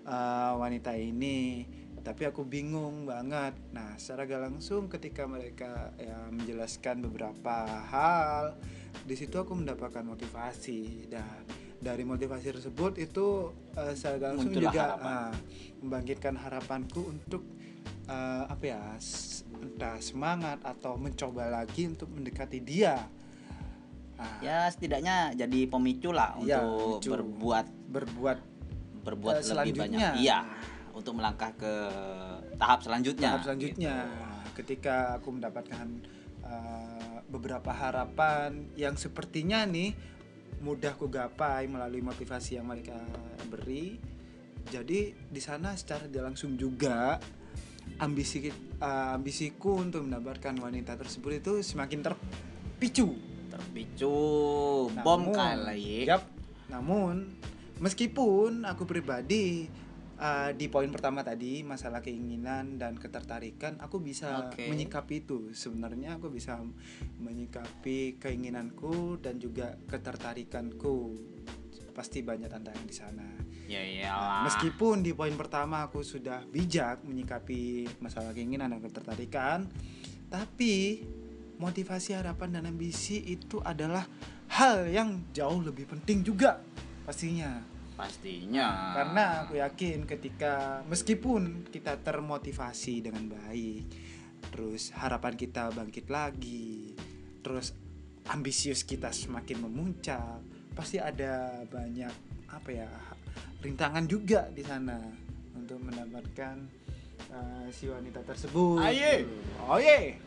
uh, 0.09 0.57
wanita 0.57 0.97
ini 0.97 1.69
tapi 2.05 2.21
aku 2.29 2.45
bingung 2.45 3.09
banget. 3.09 3.57
Nah, 3.73 3.97
secara 3.97 4.29
gak 4.29 4.53
langsung 4.53 4.85
ketika 4.85 5.25
mereka 5.25 5.89
ya 5.97 6.29
menjelaskan 6.29 7.01
beberapa 7.01 7.65
hal, 7.65 8.61
di 9.09 9.17
situ 9.17 9.41
aku 9.41 9.57
mendapatkan 9.57 10.05
motivasi 10.05 11.09
dan 11.09 11.41
dari 11.85 12.01
motivasi 12.01 12.49
tersebut 12.49 12.97
itu 12.97 13.53
uh, 13.77 13.93
secara 13.93 14.17
gak 14.17 14.29
langsung 14.33 14.49
Muncullah 14.49 14.73
juga 14.73 14.83
harapan. 14.89 15.05
uh, 15.05 15.33
membangkitkan 15.85 16.33
harapanku 16.33 17.01
untuk 17.05 17.45
uh, 18.09 18.49
apa 18.49 18.65
ya 18.65 18.81
entah 19.61 19.97
semangat 20.01 20.57
atau 20.65 20.97
mencoba 20.97 21.61
lagi 21.61 21.85
untuk 21.85 22.09
mendekati 22.09 22.57
dia. 22.65 23.05
Nah, 24.15 24.39
ya 24.41 24.65
setidaknya 24.71 25.35
jadi 25.35 25.59
pemicu 25.67 26.09
lah 26.09 26.39
Iya, 26.39 26.63
untuk 26.63 27.03
pemicu. 27.03 27.09
berbuat 27.13 27.65
berbuat 27.91 28.39
berbuat 29.05 29.33
Eh, 29.37 29.53
lebih 29.53 29.73
banyak 29.75 30.11
iya 30.17 30.39
untuk 30.95 31.19
melangkah 31.19 31.51
ke 31.53 31.73
tahap 32.55 32.79
selanjutnya 32.79 33.35
tahap 33.35 33.43
selanjutnya 33.43 33.95
gitu. 34.07 34.55
ketika 34.63 35.19
aku 35.19 35.35
mendapatkan 35.35 35.87
uh, 36.47 37.19
beberapa 37.27 37.75
harapan 37.75 38.71
yang 38.79 38.95
sepertinya 38.95 39.67
nih 39.67 39.91
mudah 40.65 40.97
ku 40.97 41.05
gapai 41.05 41.69
melalui 41.69 42.01
motivasi 42.01 42.57
yang 42.57 42.65
mereka 42.65 42.97
beri. 43.45 44.01
Jadi 44.65 45.13
di 45.13 45.37
sana 45.37 45.77
secara 45.77 46.09
tidak 46.09 46.33
langsung 46.33 46.57
juga 46.57 47.21
ambisi 48.01 48.49
uh, 48.49 49.13
ambisiku 49.13 49.77
untuk 49.77 50.09
mendapatkan 50.09 50.57
wanita 50.57 50.97
tersebut 50.97 51.45
itu 51.45 51.53
semakin 51.61 52.01
terpicu. 52.01 53.13
Terpicu. 53.53 54.17
Bom 55.05 55.29
Namun- 55.29 55.37
kali. 55.37 56.09
Yap. 56.09 56.25
Namun 56.73 57.29
meskipun 57.77 58.65
aku 58.65 58.89
pribadi 58.89 59.69
uh, 60.19 60.51
di 60.55 60.67
poin 60.71 60.87
pertama 60.91 61.21
tadi 61.21 61.61
masalah 61.61 61.99
keinginan 61.99 62.79
dan 62.79 62.95
ketertarikan 62.95 63.79
aku 63.79 63.99
bisa 63.99 64.51
Oke. 64.51 64.67
menyikapi 64.67 65.27
itu. 65.27 65.51
Sebenarnya 65.51 66.19
aku 66.19 66.31
bisa 66.31 66.59
menyikapi 67.19 68.19
keinginanku 68.19 69.19
dan 69.19 69.39
juga 69.39 69.75
ketertarikanku. 69.87 71.15
Pasti 71.95 72.19
banyak 72.23 72.51
tantangan 72.51 72.85
di 72.85 72.95
sana. 72.95 73.29
ya 73.65 73.81
iyalah 73.81 74.45
Meskipun 74.45 75.01
di 75.01 75.17
poin 75.17 75.33
pertama 75.33 75.89
aku 75.89 76.05
sudah 76.05 76.45
bijak 76.45 77.01
menyikapi 77.01 77.89
masalah 77.97 78.29
keinginan 78.35 78.69
dan 78.69 78.83
ketertarikan, 78.83 79.65
tapi 80.29 81.01
motivasi 81.57 82.13
harapan 82.13 82.59
dan 82.59 82.63
ambisi 82.69 83.23
itu 83.25 83.63
adalah 83.63 84.05
hal 84.53 84.85
yang 84.91 85.23
jauh 85.33 85.63
lebih 85.63 85.87
penting 85.89 86.21
juga 86.21 86.61
pastinya. 87.07 87.74
Pastinya 87.95 88.93
Karena 88.93 89.47
aku 89.47 89.57
yakin 89.57 90.03
ketika 90.03 90.83
meskipun 90.85 91.71
kita 91.71 91.97
termotivasi 92.03 93.01
dengan 93.01 93.31
baik, 93.31 93.83
terus 94.51 94.91
harapan 94.91 95.33
kita 95.39 95.71
bangkit 95.71 96.11
lagi, 96.11 96.93
terus 97.39 97.71
ambisius 98.27 98.83
kita 98.83 99.09
semakin 99.15 99.63
memuncak, 99.63 100.43
pasti 100.75 100.99
ada 100.99 101.63
banyak 101.71 102.13
apa 102.51 102.69
ya 102.71 102.89
rintangan 103.63 104.05
juga 104.05 104.45
di 104.53 104.61
sana 104.61 104.99
untuk 105.57 105.81
mendapatkan 105.81 106.55
uh, 107.33 107.65
si 107.73 107.89
wanita 107.89 108.21
tersebut. 108.21 108.83
Aye. 108.83 109.25
Oh 109.65 109.81
ye. 109.81 110.19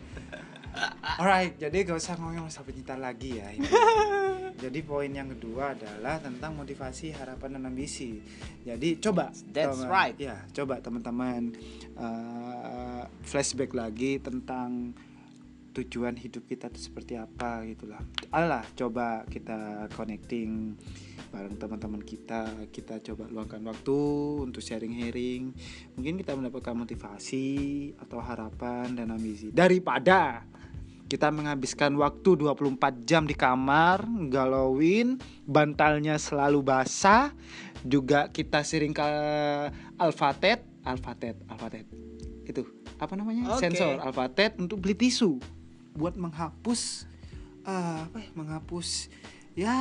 Alright, 1.18 1.58
jadi 1.58 1.82
gak 1.82 1.98
usah 1.98 2.14
ngomong 2.20 2.46
masalah 2.46 2.66
pencinta 2.68 2.94
lagi 2.94 3.40
ya. 3.40 3.50
ini. 3.50 3.66
Jadi 4.58 4.82
poin 4.82 5.06
yang 5.06 5.30
kedua 5.30 5.70
adalah 5.78 6.18
tentang 6.18 6.58
motivasi, 6.58 7.14
harapan 7.14 7.58
dan 7.58 7.70
ambisi. 7.70 8.18
Jadi 8.66 8.98
coba 8.98 9.30
That's 9.54 9.78
teman- 9.78 9.86
right. 9.86 10.16
Ya, 10.18 10.42
coba 10.50 10.82
teman-teman 10.82 11.54
uh, 11.94 13.06
flashback 13.22 13.70
lagi 13.70 14.18
tentang 14.18 14.98
tujuan 15.78 16.18
hidup 16.18 16.42
kita 16.50 16.66
itu 16.74 16.90
seperti 16.90 17.14
apa 17.14 17.62
gitulah. 17.70 18.02
Alah, 18.34 18.66
coba 18.74 19.22
kita 19.30 19.86
connecting 19.94 20.74
bareng 21.30 21.54
teman-teman 21.54 22.02
kita. 22.02 22.50
Kita 22.74 22.98
coba 22.98 23.30
luangkan 23.30 23.62
waktu 23.62 24.00
untuk 24.42 24.58
sharing-sharing. 24.58 25.54
Mungkin 25.94 26.18
kita 26.18 26.34
mendapatkan 26.34 26.74
motivasi 26.74 27.46
atau 27.94 28.18
harapan 28.18 28.90
dan 28.98 29.14
ambisi 29.14 29.54
daripada 29.54 30.42
kita 31.08 31.32
menghabiskan 31.32 31.96
waktu 31.96 32.36
24 32.36 33.08
jam 33.08 33.24
di 33.24 33.32
kamar 33.32 34.04
galauin 34.28 35.16
bantalnya 35.48 36.20
selalu 36.20 36.60
basah 36.60 37.32
juga 37.82 38.28
kita 38.28 38.60
sering 38.60 38.92
ke 38.92 39.08
alfatet 39.96 40.60
alfatet 40.84 41.40
alfatet 41.48 41.88
itu 42.48 42.64
apa 42.98 43.14
namanya? 43.14 43.54
Oke. 43.54 43.62
sensor 43.62 44.00
alfatet 44.02 44.58
untuk 44.58 44.82
beli 44.82 44.96
tisu. 44.96 45.38
Buat 45.94 46.18
menghapus 46.18 47.06
eh, 47.62 47.98
apa 48.08 48.16
ya, 48.18 48.30
menghapus 48.34 49.12
ya 49.54 49.76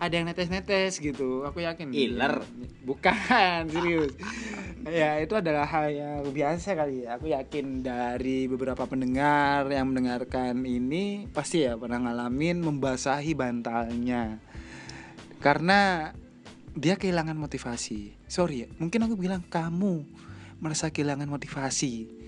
ada 0.00 0.14
yang 0.14 0.26
netes-netes 0.26 0.98
gitu. 0.98 1.44
Aku 1.44 1.60
yakin. 1.60 1.92
Iler. 1.92 2.42
bukan 2.82 3.14
serius 3.72 4.10
ya 4.86 5.20
itu 5.22 5.34
adalah 5.38 5.66
hal 5.68 5.90
yang 5.92 6.26
biasa 6.30 6.74
kali 6.74 7.06
ya. 7.06 7.18
Aku 7.18 7.30
yakin 7.30 7.84
dari 7.84 8.50
beberapa 8.50 8.86
pendengar 8.86 9.68
yang 9.70 9.90
mendengarkan 9.92 10.66
ini 10.66 11.30
pasti 11.30 11.62
ya 11.66 11.78
pernah 11.78 12.02
ngalamin 12.02 12.62
membasahi 12.62 13.32
bantalnya. 13.36 14.42
Karena 15.38 16.10
dia 16.72 16.96
kehilangan 16.96 17.36
motivasi. 17.36 18.16
Sorry 18.26 18.66
ya 18.66 18.68
mungkin 18.80 19.06
aku 19.06 19.14
bilang 19.14 19.44
kamu 19.46 20.06
merasa 20.58 20.90
kehilangan 20.90 21.28
motivasi. 21.28 22.22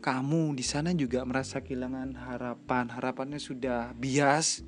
Kamu 0.00 0.56
di 0.56 0.64
sana 0.64 0.96
juga 0.96 1.20
merasa 1.28 1.60
kehilangan 1.60 2.16
harapan. 2.16 2.88
Harapannya 2.88 3.36
sudah 3.36 3.92
bias. 3.92 4.64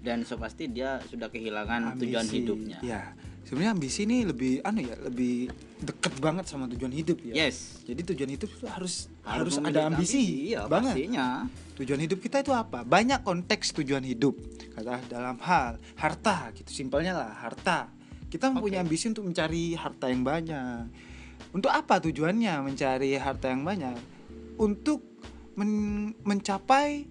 Dan 0.00 0.26
so 0.26 0.40
pasti 0.40 0.66
dia 0.66 0.98
sudah 1.06 1.30
kehilangan 1.30 1.94
ambisi. 1.94 2.10
tujuan 2.10 2.26
hidupnya. 2.26 2.78
Ya 2.82 3.14
sebenarnya 3.50 3.74
ambisi 3.74 4.06
ini 4.06 4.22
lebih 4.22 4.62
anu 4.62 4.86
ya 4.86 4.94
lebih 5.02 5.50
deket 5.82 6.14
banget 6.22 6.46
sama 6.46 6.70
tujuan 6.70 6.94
hidup 6.94 7.18
ya. 7.26 7.34
Yes. 7.34 7.82
Jadi 7.82 8.14
tujuan 8.14 8.30
hidup 8.38 8.46
itu 8.46 8.62
harus 8.70 9.10
harus, 9.26 9.58
memiliki 9.58 9.74
ada 9.74 9.90
ambisi, 9.90 10.22
iya 10.54 10.70
banget. 10.70 10.94
pastinya. 10.94 11.26
Tujuan 11.74 11.98
hidup 12.06 12.22
kita 12.22 12.46
itu 12.46 12.54
apa? 12.54 12.86
Banyak 12.86 13.26
konteks 13.26 13.74
tujuan 13.82 14.06
hidup. 14.06 14.38
Kata 14.70 15.02
dalam 15.10 15.34
hal 15.42 15.82
harta 15.98 16.54
gitu. 16.54 16.70
Simpelnya 16.70 17.18
lah 17.18 17.34
harta. 17.42 17.90
Kita 18.30 18.54
mempunyai 18.54 18.78
ambisi 18.78 19.10
untuk 19.10 19.26
mencari 19.26 19.74
harta 19.74 20.06
yang 20.06 20.22
banyak. 20.22 20.86
Untuk 21.50 21.74
apa 21.74 21.98
tujuannya 21.98 22.54
mencari 22.62 23.18
harta 23.18 23.50
yang 23.50 23.66
banyak? 23.66 23.98
Untuk 24.62 25.02
men- 25.58 26.14
mencapai 26.22 27.02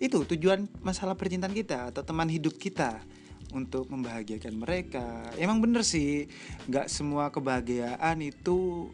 itu 0.00 0.24
tujuan 0.24 0.64
masalah 0.80 1.12
percintaan 1.20 1.52
kita 1.52 1.92
atau 1.92 2.00
teman 2.00 2.32
hidup 2.32 2.56
kita 2.56 3.04
untuk 3.52 3.88
membahagiakan 3.92 4.54
mereka. 4.56 5.28
Emang 5.36 5.60
bener 5.60 5.84
sih 5.84 6.26
nggak 6.66 6.88
semua 6.88 7.28
kebahagiaan 7.28 8.18
itu 8.24 8.88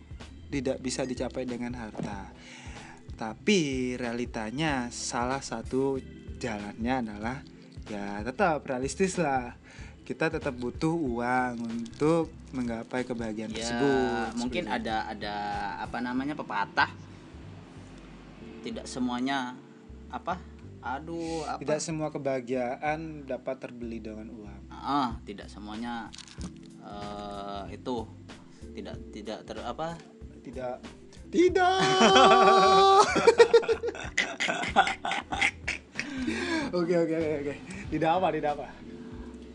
tidak 0.50 0.82
bisa 0.82 1.06
dicapai 1.06 1.46
dengan 1.46 1.78
harta. 1.78 2.30
Tapi 3.18 3.94
realitanya 3.98 4.90
salah 4.94 5.42
satu 5.42 5.98
jalannya 6.38 6.94
adalah 7.02 7.36
ya 7.86 8.22
tetap 8.26 8.66
realistis 8.66 9.18
lah. 9.18 9.54
Kita 10.02 10.32
tetap 10.32 10.56
butuh 10.56 10.94
uang 10.94 11.54
untuk 11.68 12.32
menggapai 12.56 13.04
kebahagiaan 13.04 13.52
ya 13.52 13.60
tersebut 13.60 14.40
mungkin 14.40 14.64
ada 14.72 15.04
ada 15.04 15.36
apa 15.84 16.00
namanya 16.00 16.32
pepatah. 16.32 16.90
Tidak 18.64 18.88
semuanya 18.88 19.54
apa 20.08 20.57
aduh 20.78 21.42
apa 21.44 21.58
Tidak 21.58 21.80
semua 21.82 22.08
kebahagiaan 22.08 23.26
dapat 23.26 23.58
terbeli 23.58 23.98
dengan 23.98 24.30
uang. 24.30 24.62
ah 24.70 25.18
tidak 25.26 25.50
semuanya 25.50 26.06
eh, 26.78 27.74
itu 27.74 28.06
tidak 28.72 28.94
tidak 29.10 29.38
ter 29.42 29.58
apa 29.60 29.98
Tidak. 30.38 30.76
Tidak. 31.28 31.76
Oke 36.68 36.94
oke 36.94 37.16
oke. 37.16 37.54
Tidak 37.88 38.10
apa, 38.10 38.28
tidak 38.30 38.50
apa. 38.56 38.66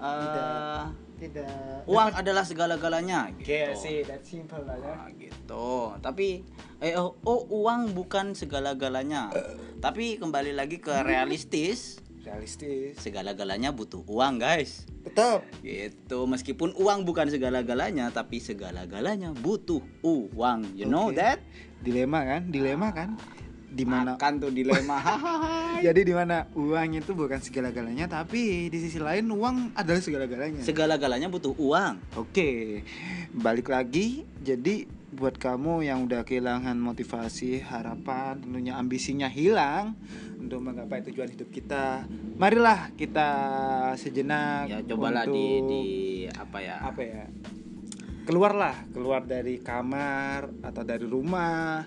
eh, 0.03 0.83
Tidak. 1.23 1.87
uang 1.87 2.09
adalah 2.13 2.43
segala-galanya 2.43 3.31
gitu. 3.39 3.47
sih, 3.73 4.03
that's 4.03 4.27
simple 4.27 4.59
lah 4.65 4.75
ya. 4.75 4.91
Nah, 4.97 5.09
gitu. 5.15 5.93
Tapi 6.03 6.43
eh 6.83 6.99
oh, 6.99 7.15
oh, 7.23 7.47
uang 7.47 7.95
bukan 7.95 8.35
segala-galanya. 8.35 9.31
Tapi 9.79 10.19
kembali 10.19 10.51
lagi 10.51 10.83
ke 10.83 10.91
realistis. 11.07 12.03
realistis. 12.27 12.99
Segala-galanya 12.99 13.71
butuh 13.71 14.03
uang 14.03 14.43
guys. 14.43 14.83
Tetap 15.07 15.47
gitu 15.63 16.27
meskipun 16.27 16.75
uang 16.75 17.07
bukan 17.07 17.31
segala-galanya 17.31 18.11
tapi 18.11 18.43
segala-galanya 18.43 19.31
butuh 19.31 19.79
uang. 20.03 20.75
You 20.75 20.91
know 20.91 21.07
Oke. 21.07 21.23
that? 21.23 21.39
Dilema 21.79 22.27
kan? 22.27 22.51
Dilema 22.51 22.91
kan 22.91 23.15
di 23.73 23.83
mana 23.83 24.13
makan 24.13 24.33
tuh 24.37 24.51
dilema 24.53 25.01
jadi 25.85 26.01
di 26.05 26.13
mana 26.13 26.45
uang 26.53 26.89
itu 26.95 27.11
bukan 27.11 27.41
segala-galanya 27.41 28.05
tapi 28.05 28.69
di 28.69 28.77
sisi 28.77 29.01
lain 29.01 29.25
uang 29.27 29.73
adalah 29.73 29.99
segala-galanya 29.99 30.61
segala-galanya 30.61 31.27
butuh 31.27 31.57
uang 31.57 32.13
Oke, 32.13 32.85
balik 33.33 33.73
lagi. 33.73 34.21
Jadi 34.37 34.85
buat 35.09 35.33
kamu 35.33 35.81
yang 35.81 36.05
udah 36.05 36.21
kehilangan 36.21 36.77
motivasi, 36.77 37.61
harapan, 37.61 38.37
tentunya 38.37 38.77
ambisinya 38.77 39.25
hilang 39.25 39.97
untuk 40.37 40.61
menggapai 40.61 41.01
tujuan 41.09 41.29
hidup 41.29 41.49
kita, 41.49 42.05
marilah 42.37 42.93
kita 42.93 43.29
sejenak. 43.97 44.69
ya 44.69 44.79
cobalah 44.85 45.25
di 45.25 45.31
untuk- 45.33 45.69
di 45.69 45.83
apa 46.29 46.57
ya 46.59 46.75
apa 46.81 47.01
ya? 47.01 47.23
Keluarlah, 48.23 48.87
keluar 48.93 49.25
dari 49.25 49.59
kamar 49.59 50.47
atau 50.63 50.83
dari 50.85 51.03
rumah 51.03 51.83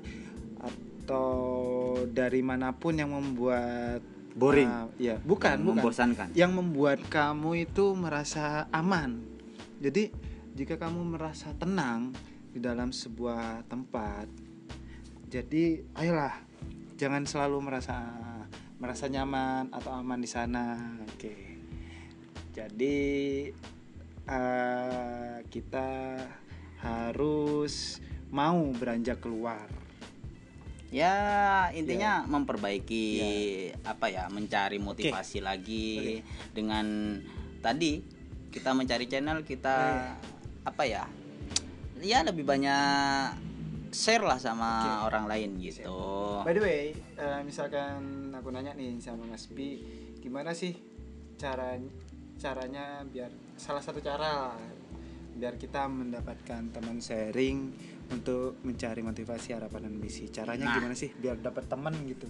atau 1.06 1.30
dari 2.10 2.42
mana 2.42 2.74
pun 2.74 2.98
yang 2.98 3.14
membuat 3.14 4.02
Boring. 4.34 4.66
uh, 4.66 4.90
ya, 4.98 5.22
bukan, 5.22 5.54
yang 5.54 5.62
bukan 5.62 5.76
membosankan 5.78 6.28
yang 6.34 6.52
membuat 6.52 6.98
kamu 7.06 7.70
itu 7.70 7.94
merasa 7.94 8.66
aman. 8.74 9.22
Jadi, 9.78 10.10
jika 10.58 10.76
kamu 10.76 11.16
merasa 11.16 11.54
tenang 11.54 12.10
di 12.50 12.58
dalam 12.58 12.90
sebuah 12.90 13.64
tempat, 13.70 14.26
jadi 15.30 15.86
ayolah, 15.94 16.42
jangan 16.98 17.22
selalu 17.22 17.70
merasa 17.70 17.96
merasa 18.76 19.08
nyaman 19.08 19.72
atau 19.72 19.94
aman 19.94 20.20
di 20.20 20.28
sana. 20.28 20.76
Oke. 21.06 21.32
Jadi 22.52 22.98
eh, 24.26 25.36
kita 25.48 25.88
harus 26.82 28.00
mau 28.32 28.60
beranjak 28.76 29.24
keluar. 29.24 29.85
Ya 30.88 31.14
intinya 31.74 32.22
memperbaiki 32.24 33.06
Ya. 33.18 33.30
apa 33.90 34.06
ya 34.06 34.24
mencari 34.30 34.78
motivasi 34.78 35.42
lagi 35.42 36.22
dengan 36.54 37.18
tadi 37.58 38.00
kita 38.48 38.72
mencari 38.72 39.04
channel 39.04 39.42
kita 39.42 39.76
apa 40.62 40.82
ya 40.86 41.04
ya 41.98 42.22
lebih 42.22 42.46
banyak 42.46 43.34
share 43.90 44.22
lah 44.22 44.36
sama 44.36 45.02
orang 45.08 45.24
lain 45.24 45.56
gitu. 45.56 45.88
By 46.44 46.52
the 46.52 46.60
way, 46.60 46.82
eh, 47.16 47.40
misalkan 47.40 48.28
aku 48.30 48.52
nanya 48.52 48.76
nih 48.76 49.00
sama 49.00 49.24
Mas 49.24 49.48
Pi, 49.48 49.80
gimana 50.20 50.52
sih 50.52 50.76
cara 51.40 51.80
caranya 52.36 53.00
biar 53.08 53.32
salah 53.56 53.80
satu 53.80 54.04
cara 54.04 54.52
biar 55.36 55.56
kita 55.56 55.88
mendapatkan 55.88 56.68
teman 56.72 57.00
sharing 57.00 57.72
untuk 58.08 58.60
mencari 58.62 59.00
motivasi 59.00 59.52
harapan 59.52 59.90
dan 59.90 59.94
misi. 59.96 60.28
Caranya 60.28 60.66
Nah. 60.66 60.74
gimana 60.74 60.94
sih 60.94 61.10
biar 61.12 61.36
dapat 61.36 61.66
teman 61.66 61.94
gitu? 62.04 62.26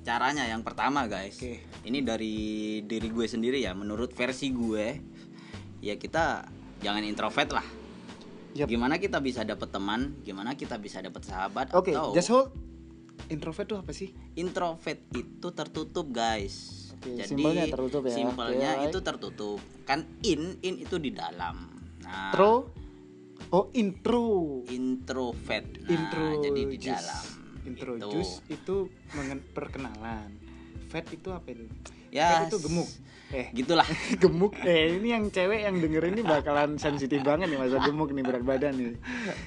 caranya 0.00 0.48
yang 0.48 0.64
pertama 0.64 1.04
guys 1.04 1.36
Oke. 1.36 1.60
ini 1.84 2.00
dari 2.00 2.36
diri 2.80 3.12
gue 3.12 3.28
sendiri 3.28 3.60
ya 3.60 3.76
menurut 3.76 4.08
versi 4.10 4.48
gue 4.48 4.96
ya 5.78 5.92
kita 5.94 6.48
jangan 6.80 7.04
introvert 7.04 7.52
lah 7.52 7.66
Yap. 8.56 8.64
gimana 8.64 8.96
kita 8.96 9.20
bisa 9.20 9.44
dapet 9.44 9.68
teman 9.68 10.16
gimana 10.24 10.56
kita 10.56 10.80
bisa 10.80 10.98
dapet 10.98 11.20
sahabat 11.22 11.76
Oke, 11.76 11.92
atau 11.92 12.16
just 12.16 12.32
hold. 12.32 12.48
Introvert 13.28 13.68
tuh 13.68 13.76
apa 13.76 13.92
sih? 13.92 14.16
introvert 14.34 15.04
itu 15.12 15.48
tertutup 15.52 16.08
guys 16.08 16.88
Oke, 16.96 17.20
jadi 17.20 17.28
simpelnya 17.28 17.64
tertutup 17.68 18.02
ya. 18.02 18.12
simpelnya 18.16 18.70
Oke, 18.74 18.84
itu 18.88 18.98
tertutup 19.04 19.58
kan 19.84 20.08
in 20.24 20.56
in 20.64 20.80
itu 20.80 20.96
di 20.96 21.12
dalam 21.12 21.76
nah 22.00 22.32
Intro. 22.32 22.72
Oh, 23.50 23.66
intro. 23.74 24.62
introvert 24.70 25.66
nah, 25.82 25.90
intro. 25.90 26.26
jadi 26.40 26.60
di 26.64 26.76
juice. 26.78 26.94
dalam 26.94 27.24
Intro 27.60 27.92
Itu. 27.94 28.08
juice 28.08 28.34
itu 28.48 28.76
mengen- 29.12 29.44
perkenalan. 29.52 30.30
Fat 30.88 31.06
itu 31.12 31.28
apa 31.28 31.44
itu? 31.50 31.66
Ya, 32.08 32.40
Fat 32.40 32.48
itu 32.48 32.58
gemuk. 32.62 32.88
Eh, 33.30 33.46
gitulah 33.54 33.86
gemuk 34.22 34.58
eh 34.58 34.98
ini 34.98 35.14
yang 35.14 35.30
cewek 35.30 35.62
yang 35.62 35.78
denger 35.78 36.02
ini 36.10 36.26
bakalan 36.26 36.74
sensitif 36.76 37.22
banget 37.22 37.46
nih 37.46 37.62
masa 37.62 37.78
gemuk 37.78 38.10
nih 38.10 38.26
berat 38.26 38.42
badan 38.42 38.74
nih 38.74 38.98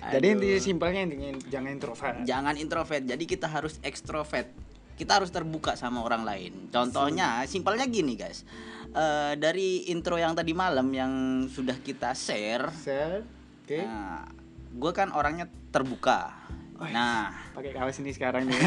jadi 0.08 0.24
Aduh. 0.24 0.36
intinya 0.39 0.60
simpelnya 0.63 1.02
intinya 1.04 1.30
jangan 1.52 1.70
introvert 1.76 2.16
jangan 2.24 2.56
introvert 2.56 3.04
jadi 3.04 3.20
kita 3.20 3.52
harus 3.52 3.84
ekstrovert 3.84 4.48
kita 4.96 5.20
harus 5.20 5.36
terbuka 5.36 5.76
sama 5.76 6.00
orang 6.00 6.24
lain 6.24 6.72
contohnya 6.72 7.44
simpelnya 7.44 7.84
gini 7.84 8.16
guys 8.16 8.48
Eh, 8.94 9.34
dari 9.42 9.89
intro 9.89 10.22
yang 10.22 10.38
tadi 10.38 10.54
malam 10.54 10.86
yang 10.94 11.12
sudah 11.50 11.82
kita 11.82 12.13
share 12.13 12.70
Set, 12.78 13.26
oke. 13.63 13.80
Nah, 13.80 14.28
gue 14.73 14.91
kan 14.91 15.10
orangnya 15.15 15.47
terbuka. 15.71 16.43
Oh, 16.84 16.89
nah. 16.89 17.32
pakai 17.54 17.71
kaos 17.71 18.02
ini 18.02 18.12
sekarang 18.12 18.49
nih. 18.49 18.60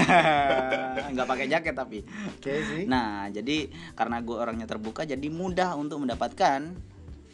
Nggak 1.13 1.29
pakai 1.29 1.47
jaket 1.51 1.75
tapi. 1.75 2.01
Oke 2.07 2.53
sih. 2.65 2.83
Nah 2.87 3.29
jadi 3.29 3.69
karena 3.99 4.23
gue 4.23 4.37
orangnya 4.39 4.65
terbuka 4.65 5.03
jadi 5.03 5.27
mudah 5.29 5.75
untuk 5.75 6.01
mendapatkan 6.01 6.73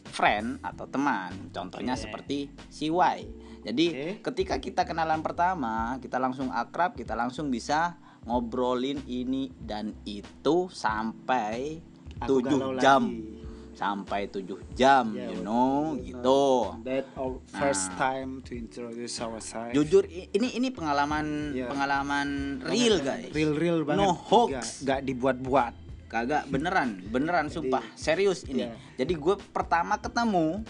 friend 0.08 0.64
atau 0.64 0.88
teman. 0.88 1.52
Contohnya 1.52 1.94
Oke. 1.94 2.02
seperti 2.08 2.38
si 2.72 2.88
Y. 2.88 3.18
Jadi 3.62 3.86
Oke. 3.94 4.08
ketika 4.32 4.56
kita 4.58 4.82
kenalan 4.88 5.20
pertama 5.20 6.00
kita 6.00 6.16
langsung 6.16 6.50
akrab 6.50 6.96
kita 6.96 7.14
langsung 7.14 7.52
bisa 7.52 8.00
ngobrolin 8.24 9.02
ini 9.06 9.52
dan 9.60 9.92
itu 10.08 10.72
sampai 10.72 11.78
Aku 12.22 12.38
7 12.40 12.48
galau 12.48 12.80
jam. 12.80 13.02
lagi. 13.06 13.41
Sampai 13.72 14.28
7 14.28 14.44
jam 14.72 15.12
Ya, 15.12 15.28
you 15.28 15.40
know 15.40 15.96
Nah, 15.96 16.04
gitu 16.04 16.42
that 16.84 17.06
our 17.16 17.40
first 17.48 17.92
Nah. 17.92 17.98
time 17.98 18.30
to 18.40 18.52
introduce 18.52 19.16
ourselves 19.18 19.72
jujur 19.72 20.04
ini 20.08 20.54
ini 20.54 20.68
pengalaman 20.68 21.52
Ya. 21.52 21.66
pengalaman 21.68 22.60
real 22.64 23.00
guys 23.00 23.32
real 23.32 23.56
real 23.56 23.82
banget 23.82 24.04
no 24.04 24.12
hoax 24.12 24.50
Nggak- 24.52 24.68
nggak 24.84 25.00
dibuat-buat 25.08 25.74
Kagak 26.12 26.44
beneran, 26.52 27.00
beneran 27.08 27.48
sumpah, 27.48 27.80
serius 27.96 28.44
ini. 28.44 28.68
Iya. 28.68 28.76
Jadi 29.00 29.16
gue 29.16 29.32
pertama 29.48 29.96
ketemu, 29.96 30.60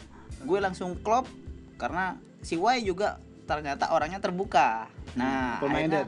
gue 0.46 0.58
langsung 0.62 0.94
klop 1.02 1.26
karena 1.74 2.14
si 2.38 2.54
Y 2.54 2.86
juga 2.86 3.18
ternyata 3.42 3.90
orangnya 3.90 4.22
terbuka. 4.22 4.86
Nah, 5.18 5.58
open 5.58 5.74
minded 5.74 6.06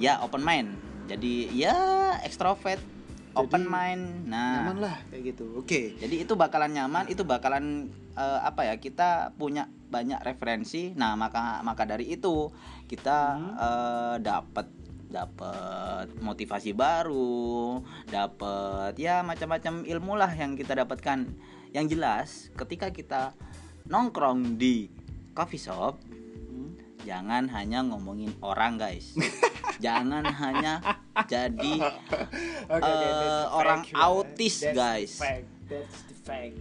ya 0.00 0.24
open 0.24 0.40
mind. 0.40 0.80
Jadi 1.12 1.52
ya 1.52 1.76
ekstrovert, 2.24 2.80
open 3.34 3.64
mind. 3.66 4.26
Nah, 4.30 4.64
nyaman 4.66 4.78
lah 4.82 4.96
kayak 5.10 5.22
gitu 5.34 5.62
oke 5.62 5.80
jadi 5.98 6.14
itu 6.26 6.32
bakalan 6.34 6.72
nyaman, 6.74 7.06
itu 7.06 7.22
bakalan 7.22 7.90
eh, 8.16 8.40
apa 8.42 8.66
ya? 8.66 8.74
Kita 8.78 9.34
punya 9.34 9.70
banyak 9.90 10.22
referensi. 10.22 10.94
Nah, 10.94 11.14
maka 11.14 11.62
maka 11.62 11.86
dari 11.86 12.10
itu 12.10 12.50
kita 12.86 13.18
eh, 13.58 14.14
dapat 14.22 14.66
dapat 15.10 16.06
motivasi 16.22 16.70
baru, 16.70 17.82
dapat 18.06 18.94
ya 18.94 19.26
macam-macam 19.26 19.82
ilmu 19.82 20.14
lah 20.14 20.30
yang 20.30 20.54
kita 20.54 20.78
dapatkan. 20.78 21.26
Yang 21.74 21.86
jelas, 21.94 22.28
ketika 22.54 22.90
kita 22.90 23.34
nongkrong 23.86 24.58
di 24.58 24.90
coffee 25.34 25.58
shop, 25.58 25.98
Hmm. 26.50 26.74
jangan 27.06 27.46
hanya 27.54 27.82
ngomongin 27.86 28.34
orang, 28.42 28.78
guys. 28.78 29.14
jangan 29.80 30.22
hanya 30.28 30.78
jadi 31.26 31.74
Oke, 32.70 32.86
oke, 32.86 32.86
eh, 32.86 33.44
orang 33.50 33.82
fact, 33.82 33.98
autis, 33.98 34.56
That's 34.62 34.76
guys. 34.76 35.12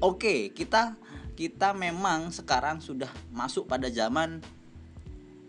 Oke, 0.02 0.50
kita 0.58 0.98
kita 1.38 1.72
memang 1.78 2.34
sekarang 2.34 2.82
sudah 2.82 3.10
masuk 3.30 3.70
pada 3.70 3.88
zaman 3.94 4.42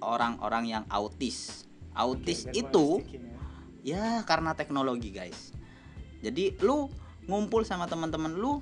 orang-orang 0.05 0.69
yang 0.69 0.85
autis. 0.93 1.65
Autis 1.97 2.47
that's 2.47 2.61
itu 2.61 3.03
ya. 3.83 3.97
ya 3.97 4.07
karena 4.29 4.53
teknologi, 4.53 5.11
guys. 5.11 5.57
Jadi 6.21 6.61
lu 6.61 6.93
ngumpul 7.25 7.65
sama 7.65 7.89
teman-teman 7.89 8.37
lu 8.37 8.61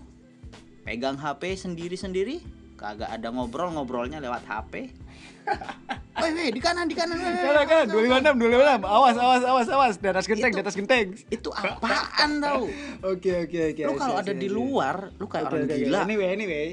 pegang 0.87 1.19
HP 1.19 1.59
sendiri-sendiri, 1.59 2.41
kagak 2.79 3.11
ada 3.11 3.29
ngobrol-ngobrolnya 3.35 4.23
lewat 4.23 4.47
HP. 4.47 4.95
Woi, 6.19 6.31
woi, 6.35 6.49
di 6.51 6.61
kanan, 6.63 6.87
di 6.87 6.95
kanan. 6.95 7.19
Kanan 7.19 7.65
kanan, 7.67 7.87
dua 7.91 8.03
lima 8.07 8.17
enam, 8.23 8.35
dua 8.39 8.49
lima 8.55 8.63
enam. 8.67 8.81
Awas, 8.87 9.17
awas, 9.19 9.43
awas, 9.43 9.69
awas. 9.71 9.95
Di 9.99 10.09
atas 10.11 10.27
genteng, 10.27 10.53
di 10.55 10.63
atas 10.63 10.75
genteng. 10.79 11.07
Itu 11.31 11.51
apaan 11.51 12.43
tau? 12.43 12.71
Oke, 13.15 13.47
oke, 13.47 13.59
oke. 13.75 13.83
Lu 13.87 13.95
kalau 13.95 14.17
ada 14.19 14.35
di 14.35 14.49
luar, 14.51 15.15
lu 15.15 15.27
kayak 15.31 15.51
orang 15.51 15.71
gila. 15.71 15.99
Anyway, 16.07 16.29
anyway. 16.31 16.67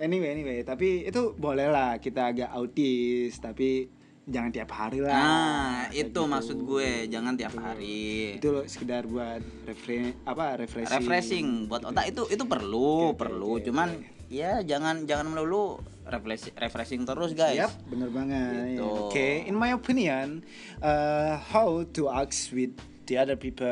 Anyway, 0.00 0.30
anyway. 0.30 0.58
Tapi 0.64 1.04
itu 1.04 1.36
boleh 1.36 1.68
lah 1.68 2.00
kita 2.00 2.32
agak 2.32 2.48
autis, 2.48 3.36
tapi 3.36 3.92
jangan 4.28 4.50
tiap 4.52 4.70
hari 4.72 5.00
lah. 5.00 5.12
Nah, 5.12 5.80
itu 5.92 6.08
gitu. 6.08 6.22
maksud 6.24 6.58
gue, 6.64 7.08
jangan 7.12 7.36
tiap 7.36 7.54
hari. 7.60 8.36
Itu 8.40 8.60
loh 8.60 8.64
sekedar 8.64 9.08
buat 9.08 9.40
refre 9.64 10.16
apa 10.24 10.60
refreshing. 10.60 10.96
refreshing 11.00 11.46
buat 11.68 11.82
otak 11.84 12.12
itu 12.12 12.28
itu 12.28 12.44
perlu 12.44 13.16
perlu 13.16 13.60
cuman. 13.64 14.17
Ya 14.28 14.60
jangan 14.60 15.08
jangan 15.08 15.32
melulu 15.32 15.80
refreshing 16.08 16.54
refreshing 16.56 17.02
terus 17.04 17.32
guys 17.36 17.68
Yap, 17.68 17.72
bener 17.88 18.08
banget. 18.08 18.76
Gitu. 18.76 18.84
Oke, 18.84 19.28
in 19.44 19.56
my 19.56 19.76
opinion, 19.76 20.44
uh, 20.80 21.36
how 21.36 21.84
to 21.92 22.08
ask 22.08 22.52
with 22.52 22.72
the 23.08 23.16
other 23.16 23.36
people 23.36 23.68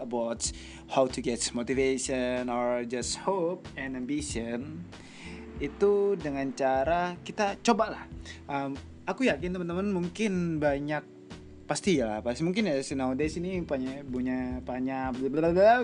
about 0.00 0.44
how 0.92 1.08
to 1.08 1.18
get 1.20 1.40
motivation 1.56 2.52
or 2.52 2.84
just 2.84 3.20
hope 3.24 3.64
and 3.76 3.96
ambition 3.96 4.84
itu 5.62 6.18
dengan 6.20 6.52
cara 6.52 7.16
kita 7.24 7.56
cobalah. 7.64 8.04
Um, 8.48 8.76
aku 9.08 9.28
yakin 9.28 9.56
teman-teman 9.56 9.88
mungkin 9.92 10.60
banyak 10.60 11.04
pasti 11.64 11.96
ya 11.96 12.20
pasti 12.20 12.44
mungkin 12.44 12.68
ya 12.68 12.76
nowadays 12.92 13.40
ini 13.40 13.64
punya 13.64 14.04
punya 14.04 14.60
banyak 14.60 15.16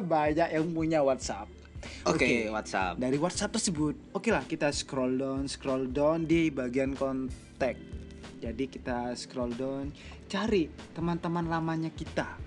banyak 0.04 0.48
yang 0.52 0.66
punya 0.76 1.00
WhatsApp. 1.00 1.59
Oke, 2.08 2.48
WhatsApp. 2.48 2.96
Dari 2.96 3.16
WhatsApp 3.20 3.52
tersebut, 3.56 3.94
oke 4.16 4.28
lah 4.32 4.44
kita 4.44 4.72
scroll 4.72 5.20
down, 5.20 5.44
scroll 5.48 5.88
down 5.88 6.24
di 6.24 6.48
bagian 6.48 6.96
kontak. 6.96 7.76
Jadi 8.40 8.64
kita 8.72 9.12
scroll 9.16 9.52
down, 9.52 9.92
cari 10.28 10.72
teman-teman 10.96 11.44
lamanya 11.44 11.92
kita. 11.92 12.40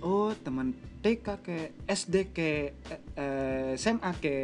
Oh, 0.00 0.32
teman 0.32 0.76
TK 1.00 1.26
ke 1.40 1.58
SD 1.88 2.14
ke 2.32 2.50
eh, 3.16 3.72
SMA 3.76 4.12
ke 4.20 4.34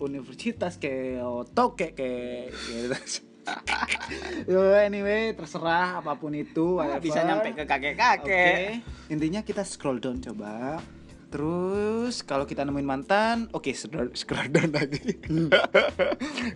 universitas 0.00 0.76
ke 0.76 1.20
otoke 1.20 1.96
ke 1.96 2.10
gitu. 2.52 2.96
Yo 4.52 4.70
anyway 4.78 5.34
terserah 5.34 5.98
apa 5.98 6.14
pun 6.14 6.30
itu 6.30 6.78
whatever. 6.78 7.02
bisa 7.02 7.26
nyampe 7.26 7.50
ke 7.58 7.66
kakek-kakek. 7.66 8.86
intinya 9.10 9.42
kita 9.42 9.66
scroll 9.66 9.98
down 9.98 10.22
coba. 10.22 10.78
Terus 11.32 12.20
kalau 12.22 12.44
kita 12.44 12.60
nemuin 12.62 12.84
mantan, 12.84 13.48
oke 13.50 13.72
scroll, 13.72 14.12
scroll 14.20 14.52
down 14.52 14.68
lagi. 14.68 15.00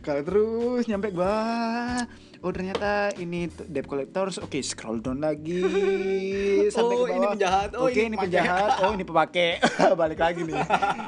kalau 0.04 0.20
terus 0.20 0.84
nyampe 0.84 1.08
bawah, 1.10 2.04
oh 2.44 2.52
ternyata 2.52 3.08
ini 3.16 3.48
debt 3.48 3.88
collectors, 3.88 4.36
oke 4.36 4.60
scroll 4.60 5.00
down 5.00 5.24
lagi 5.24 5.64
sampai 6.74 6.94
Oh, 6.94 7.02
ke 7.02 7.10
ini 7.10 7.18
bawah. 7.18 7.32
penjahat. 7.32 7.68
Oh, 7.72 7.88
oke 7.88 7.96
ini 7.96 8.06
ini 8.06 8.16
penjahat. 8.20 8.70
Oh 8.84 8.92
ini 8.92 9.04
pemakai. 9.04 9.50
Balik 10.00 10.20
lagi 10.20 10.44
nih. 10.44 10.60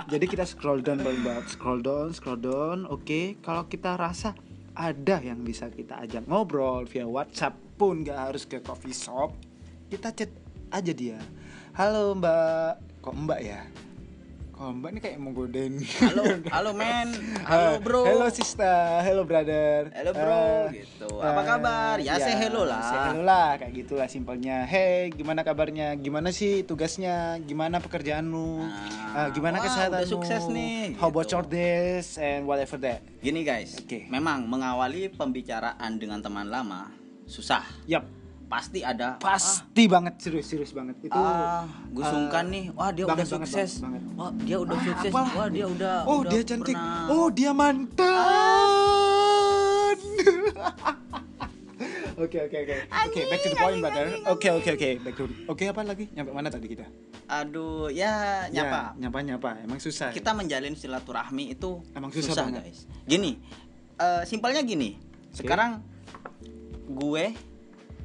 Jadi 0.09 0.24
kita 0.24 0.48
scroll 0.48 0.81
down 0.81 1.04
banget, 1.04 1.44
scroll 1.52 1.78
down, 1.78 2.16
scroll 2.16 2.40
down. 2.40 2.88
Oke, 2.88 3.37
kalau 3.44 3.68
kita 3.68 3.94
rasa 3.94 4.33
ada 4.72 5.18
yang 5.20 5.42
bisa 5.42 5.68
kita 5.68 6.00
ajak 6.00 6.24
ngobrol 6.24 6.87
via 6.87 7.04
WhatsApp 7.04 7.52
pun 7.74 8.00
gak 8.00 8.31
harus 8.31 8.46
ke 8.46 8.62
coffee 8.62 8.94
shop 8.94 9.35
kita 9.87 10.14
chat 10.14 10.31
aja 10.70 10.92
dia 10.94 11.18
halo 11.74 12.14
mbak 12.14 12.78
kok 13.09 13.16
mbak 13.16 13.40
ya 13.40 13.61
kok 14.53 14.68
mbak 14.75 14.90
ini 14.90 15.01
kayak 15.01 15.16
mau 15.16 15.33
godain 15.33 15.81
Halo, 16.03 16.23
halo 16.51 16.71
men. 16.75 17.09
Halo 17.49 17.79
bro. 17.79 18.05
hello 18.05 18.29
sister 18.29 19.01
hello 19.01 19.25
brother 19.25 19.88
Halo, 19.88 20.11
bro. 20.12 20.68
Gitu. 20.68 21.09
Apa 21.09 21.40
kabar? 21.47 21.94
Ya, 21.99 22.18
say 22.18 22.37
hello 22.37 22.66
lah. 22.66 22.83
say 22.83 22.99
hello 23.09 23.23
lah 23.23 23.57
kayak 23.57 23.73
gitulah 23.73 24.05
simpelnya 24.05 24.66
hey 24.66 25.09
gimana 25.09 25.40
kabarnya 25.40 25.97
gimana 25.97 26.29
sih 26.29 26.61
tugasnya 26.62 27.40
gimana 27.40 27.81
pekerjaanmu 27.81 28.49
Ah, 28.61 29.09
Ah, 29.09 29.29
gimana 29.31 29.57
wah, 29.57 29.64
kesehatanmu 29.64 29.94
udah 29.97 30.11
sukses 30.11 30.42
nih, 30.53 30.92
how 30.94 31.09
about 31.09 31.25
gitu. 31.25 31.35
your 31.35 31.47
days 31.49 32.21
and 32.21 32.44
whatever 32.44 32.77
that 32.77 33.01
Gini 33.18 33.40
guys, 33.40 33.73
Oke. 33.79 34.05
memang 34.07 34.44
mengawali 34.44 35.09
pembicaraan 35.09 35.97
dengan 35.97 36.21
teman 36.21 36.44
lama 36.44 36.92
susah. 37.25 37.64
yap 37.87 38.05
Pasti 38.49 38.81
ada 38.81 39.19
pasti 39.19 39.85
banget 39.85 40.15
serius 40.19 40.47
serius 40.47 40.71
banget 40.73 40.97
itu 41.03 41.13
ah, 41.13 41.69
gue 41.87 42.01
ah, 42.01 42.09
sungkan 42.09 42.49
nih. 42.49 42.65
Wah, 42.73 42.89
dia 42.89 43.05
banget, 43.05 43.29
udah 43.29 43.39
sukses. 43.39 43.71
banget, 43.79 44.01
banget. 44.01 44.17
Wah, 44.17 44.31
dia 44.41 44.57
udah 44.57 44.75
Ah, 44.75 44.83
sukses. 44.83 45.11
apalah. 45.11 45.31
Wah, 45.31 45.49
dia 45.49 45.67
udah 45.67 45.95
oh 46.03 46.17
udah 46.19 46.31
dia 46.31 46.43
cantik 46.43 46.73
pernah- 46.73 47.09
oh 47.09 47.27
dia 47.29 47.51
mantan 47.53 48.09
Oke 52.19 52.35
oke 52.41 52.57
oke 52.59 52.77
oke 53.07 53.21
back 53.23 53.39
to 53.39 53.49
the 53.49 53.57
point 53.57 53.79
brother 53.79 54.07
oke 54.27 54.49
oke 54.51 54.69
oke 54.69 54.89
back 54.99 55.15
to 55.15 55.25
oke 55.47 55.63
apa 55.63 55.81
lagi 55.87 56.05
nyampe 56.11 56.31
mana 56.33 56.49
tadi 56.51 56.67
kita 56.67 56.87
Aduh, 57.31 57.87
ya 57.89 58.49
nyapa. 58.49 58.91
ya, 58.91 58.99
nyapa 58.99 59.19
nyapa 59.23 59.51
emang 59.61 59.79
susah? 59.79 60.11
Kita 60.11 60.33
menjalin 60.33 60.73
silaturahmi 60.73 61.53
itu 61.53 61.85
Emang 61.93 62.09
susah 62.09 62.43
banget. 62.43 62.65
guys. 62.65 62.89
Gini, 63.05 63.37
eh, 63.95 64.23
simpelnya 64.25 64.65
gini. 64.65 64.97
Sekarang 65.31 65.85
gue 66.89 67.37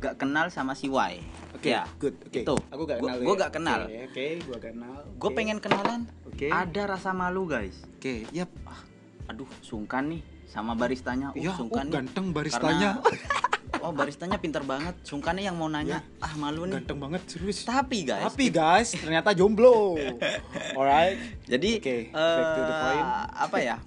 gak 0.04 0.16
kenal 0.18 0.48
sama 0.48 0.74
si 0.74 0.86
Y. 0.86 1.24
oke 1.54 1.64
Ya, 1.66 1.88
good 1.96 2.12
oke 2.22 2.36
Itu. 2.38 2.56
aku 2.68 2.84
gak 2.84 3.00
kenal 3.00 3.16
gua 3.18 3.32
ya. 3.32 3.40
gak 3.40 3.52
kenal. 3.54 3.80
oke 3.82 3.98
oke 4.06 4.26
gua 4.44 4.60
kenal 4.60 5.00
Gue 5.14 5.30
Oke. 5.30 5.36
pengen 5.36 5.58
kenalan. 5.58 6.02
Oke. 6.26 6.48
Ada 6.48 6.82
rasa 6.90 7.10
malu 7.12 7.46
guys. 7.46 7.80
oke 7.96 8.28
yap 8.30 8.52
Ah, 8.64 8.84
aduh, 9.26 9.48
sungkan 9.62 10.10
nih 10.10 10.20
sama 10.46 10.74
baristanya. 10.74 11.32
Uh, 11.32 11.40
ya 11.40 11.50
oh, 11.50 11.56
sungkan 11.56 11.88
nih. 11.88 11.94
ganteng 11.96 12.26
baristanya 12.30 13.00
Karena- 13.00 13.82
oh, 13.86 13.92
baristanya 13.92 14.38
pinter 14.38 14.62
banget. 14.62 14.94
Sungkan 15.02 15.34
nih 15.34 15.48
yang 15.48 15.56
mau 15.56 15.66
nanya. 15.66 16.04
Ah, 16.20 16.36
malu 16.36 16.66
nih. 16.66 16.78
ganteng 16.78 17.00
banget 17.00 17.22
serius 17.26 17.64
Tapi 17.64 18.04
guys, 18.04 18.28
tapi 18.28 18.46
guys 18.50 18.92
ternyata 18.94 19.32
jomblo 19.32 19.96
alright 20.78 21.16
jadi 21.44 21.70
Oke, 21.78 21.98
back 22.12 22.50
to 22.50 22.62
the 22.62 22.70
eh, 22.70 22.82
point. 22.82 23.08
apa 23.40 23.58
ya? 23.60 23.78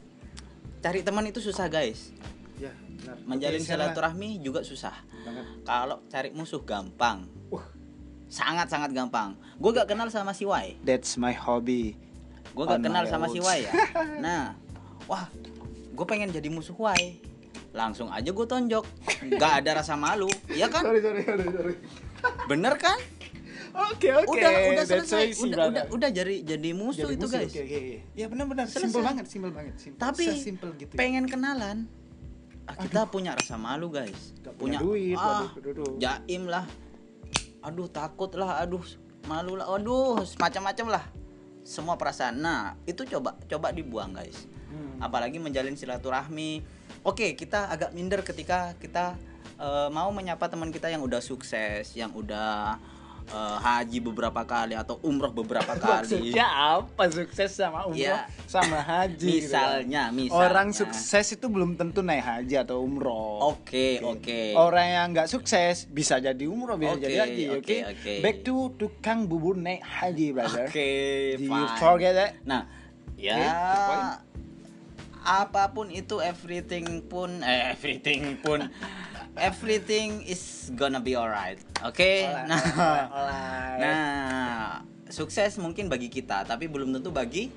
Cari 0.79 1.01
teman 1.03 1.25
itu 1.25 1.39
susah 1.39 1.67
guys. 1.67 2.15
Benar 2.97 3.17
Menjalin 3.29 3.61
Oke, 3.61 3.69
silaturahmi 3.69 4.31
juga 4.41 4.61
susah. 4.65 4.95
Kalau 5.63 6.03
cari 6.09 6.33
musuh 6.33 6.63
gampang. 6.65 7.29
Wah. 7.53 7.67
Sangat 8.27 8.67
sangat 8.73 8.91
gampang. 8.91 9.39
Gue 9.61 9.71
gak 9.71 9.87
kenal 9.87 10.11
sama 10.11 10.35
si 10.35 10.49
Y. 10.49 10.81
That's 10.83 11.15
my 11.21 11.37
hobby. 11.37 11.95
Gue 12.57 12.65
gak 12.67 12.83
kenal 12.83 13.05
sama 13.07 13.31
si. 13.31 13.39
Y 13.39 13.59
ya. 13.69 13.73
Nah, 14.25 14.57
wah, 15.07 15.31
gue 15.95 16.07
pengen 16.09 16.33
jadi 16.35 16.49
musuh 16.51 16.75
Y. 16.97 17.21
Langsung 17.77 18.09
aja 18.09 18.27
gue 18.27 18.47
tonjok. 18.49 18.85
Gak 19.37 19.63
ada 19.63 19.85
rasa 19.85 19.95
malu, 19.95 20.33
ya 20.51 20.67
kan? 20.73 20.83
Sorry, 20.83 21.01
sorry, 21.05 21.23
sorry, 21.23 21.45
sorry. 21.53 21.75
Bener 22.49 22.75
kan? 22.81 22.97
Oke, 23.77 24.09
oke. 24.09 24.33
udah 24.33 24.53
udah 24.73 24.85
That's 24.89 25.05
so 25.05 25.21
selesai. 25.21 25.37
easy, 25.37 25.53
udah, 25.53 25.69
udah 25.69 25.85
brother. 25.85 25.85
udah 25.93 26.09
jadi 26.09 26.35
jadi 26.49 26.71
musuh 26.73 27.13
Jadi 27.13 27.15
itu 27.21 27.27
musuh, 27.29 27.37
guys. 27.37 27.53
Oke, 27.53 27.61
oke, 27.61 27.77
oke. 27.77 27.97
Ya 28.17 28.27
benar-benar 28.33 28.65
Selesai. 28.73 28.83
simpel 28.89 29.03
banget, 29.05 29.25
simpel 29.29 29.51
banget. 29.53 29.75
Simpel. 29.77 30.01
Tapi 30.01 30.25
simple 30.41 30.71
gitu. 30.81 30.93
ya. 30.97 30.99
pengen 30.99 31.25
kenalan. 31.29 31.77
Ah, 32.67 32.75
kita 32.75 33.07
punya 33.07 33.39
rasa 33.39 33.55
malu 33.55 33.89
guys. 33.89 34.35
Gak 34.43 34.59
punya 34.59 34.83
duit, 34.83 35.15
ah, 35.15 35.47
waduh, 35.47 35.51
waduh. 35.63 35.95
jaim 36.03 36.51
lah. 36.51 36.67
Aduh 37.63 37.87
takut 37.87 38.31
lah, 38.35 38.59
aduh 38.59 38.83
malu 39.31 39.55
lah, 39.55 39.71
aduh 39.71 40.19
macam-macam 40.39 40.99
lah. 40.99 41.05
Semua 41.63 41.95
perasaan. 41.95 42.43
Nah 42.43 42.75
itu 42.87 43.07
coba 43.07 43.39
coba 43.47 43.71
dibuang 43.71 44.15
guys. 44.15 44.51
Hmm. 44.71 44.99
Apalagi 44.99 45.39
menjalin 45.39 45.79
silaturahmi. 45.79 46.67
Oke 47.07 47.39
kita 47.39 47.71
agak 47.71 47.95
minder 47.95 48.27
ketika 48.27 48.75
kita 48.83 49.15
eh, 49.63 49.89
mau 49.95 50.11
menyapa 50.11 50.51
teman 50.51 50.75
kita 50.75 50.91
yang 50.91 51.07
udah 51.07 51.23
sukses, 51.23 51.95
yang 51.95 52.11
udah 52.19 52.83
eh, 53.27 53.57
haji 53.59 53.99
beberapa 54.01 54.43
kali 54.43 54.73
atau 54.73 54.97
umroh 55.01 55.31
beberapa 55.31 55.75
kali. 55.79 56.07
Maksudnya 56.07 56.47
apa 56.47 57.05
sukses 57.09 57.51
sama 57.51 57.85
umroh 57.85 57.99
Ya. 57.99 58.27
sama 58.45 58.79
haji? 58.79 59.43
gitu 59.43 59.51
kan? 59.51 59.83
Misalnya, 59.83 60.03
misalnya. 60.11 60.47
Orang 60.47 60.69
sukses 60.71 61.27
itu 61.31 61.47
belum 61.47 61.75
tentu 61.75 62.01
naik 62.01 62.23
haji 62.23 62.55
atau 62.59 62.81
umroh. 62.81 63.51
Oke, 63.51 63.99
oke. 64.01 64.55
Orang 64.55 64.87
yang 64.87 65.07
nggak 65.11 65.27
sukses 65.27 65.87
bisa 65.87 66.17
jadi 66.17 66.45
umroh, 66.45 66.75
bisa 66.75 66.95
Oke, 66.95 67.03
jadi 67.03 67.17
haji. 67.21 67.45
Oke. 67.53 67.59
oke, 67.59 67.77
oke. 67.93 68.13
Back 68.21 68.37
to 68.43 68.55
tukang 68.77 69.25
bubur 69.25 69.55
naik 69.55 69.81
haji, 69.81 70.27
brother. 70.31 70.67
Oke, 70.67 70.91
Do 71.35 71.43
you 71.43 71.51
fine. 71.51 71.77
forget 71.77 72.13
that? 72.13 72.31
Nah, 72.43 72.63
ya 73.15 73.35
good 73.35 73.83
point. 73.83 74.09
apa 75.27 75.75
pun 75.75 75.91
itu 75.91 76.23
everything 76.23 77.03
pun 77.03 77.43
eh 77.43 77.75
everything 77.75 78.39
pun 78.39 78.71
everything 79.37 80.25
is 80.25 80.73
gonna 80.75 80.99
be 80.99 81.15
alright. 81.15 81.61
Oke. 81.85 82.25
Alright, 82.25 82.49
Nah, 82.49 82.61
alright, 82.61 83.09
alright. 83.09 83.79
nah, 83.79 84.65
sukses 85.09 85.57
mungkin 85.57 85.87
bagi 85.87 86.09
kita, 86.09 86.43
tapi 86.43 86.67
belum 86.67 86.91
tentu 86.91 87.13
bagi 87.13 87.53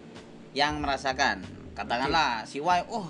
yang 0.51 0.79
merasakan. 0.79 1.41
Katakanlah 1.73 2.43
si 2.43 2.59
Y, 2.59 2.79
oh, 2.91 3.07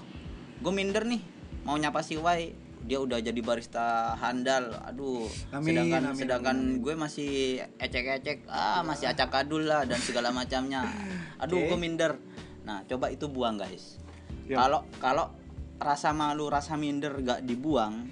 gue 0.61 0.71
minder 0.71 1.03
nih, 1.03 1.21
mau 1.65 1.75
nyapa 1.75 2.05
si 2.05 2.15
Y, 2.15 2.53
dia 2.79 2.97
udah 3.01 3.17
jadi 3.19 3.41
barista 3.41 4.13
handal. 4.15 4.69
Aduh, 4.85 5.25
Amin, 5.49 5.73
sedangkan 5.73 6.01
amin, 6.05 6.17
sedangkan 6.17 6.57
amin, 6.57 6.81
gue 6.81 6.93
masih 6.95 7.31
ecek-ecek, 7.77 8.45
ah 8.47 8.85
masih 8.85 9.09
acak 9.09 9.33
kadul 9.33 9.65
lah 9.65 9.83
dan 9.83 9.97
segala 9.99 10.29
macamnya. 10.29 10.85
Aduh, 11.43 11.65
Oke. 11.65 11.73
gue 11.73 11.79
minder. 11.81 12.11
Nah, 12.63 12.85
coba 12.85 13.09
itu 13.09 13.25
buang 13.25 13.57
guys. 13.57 13.97
Kalau 14.45 14.85
kalau 14.97 15.33
rasa 15.77 16.09
malu, 16.09 16.49
rasa 16.49 16.73
minder 16.75 17.13
gak 17.21 17.45
dibuang, 17.45 18.09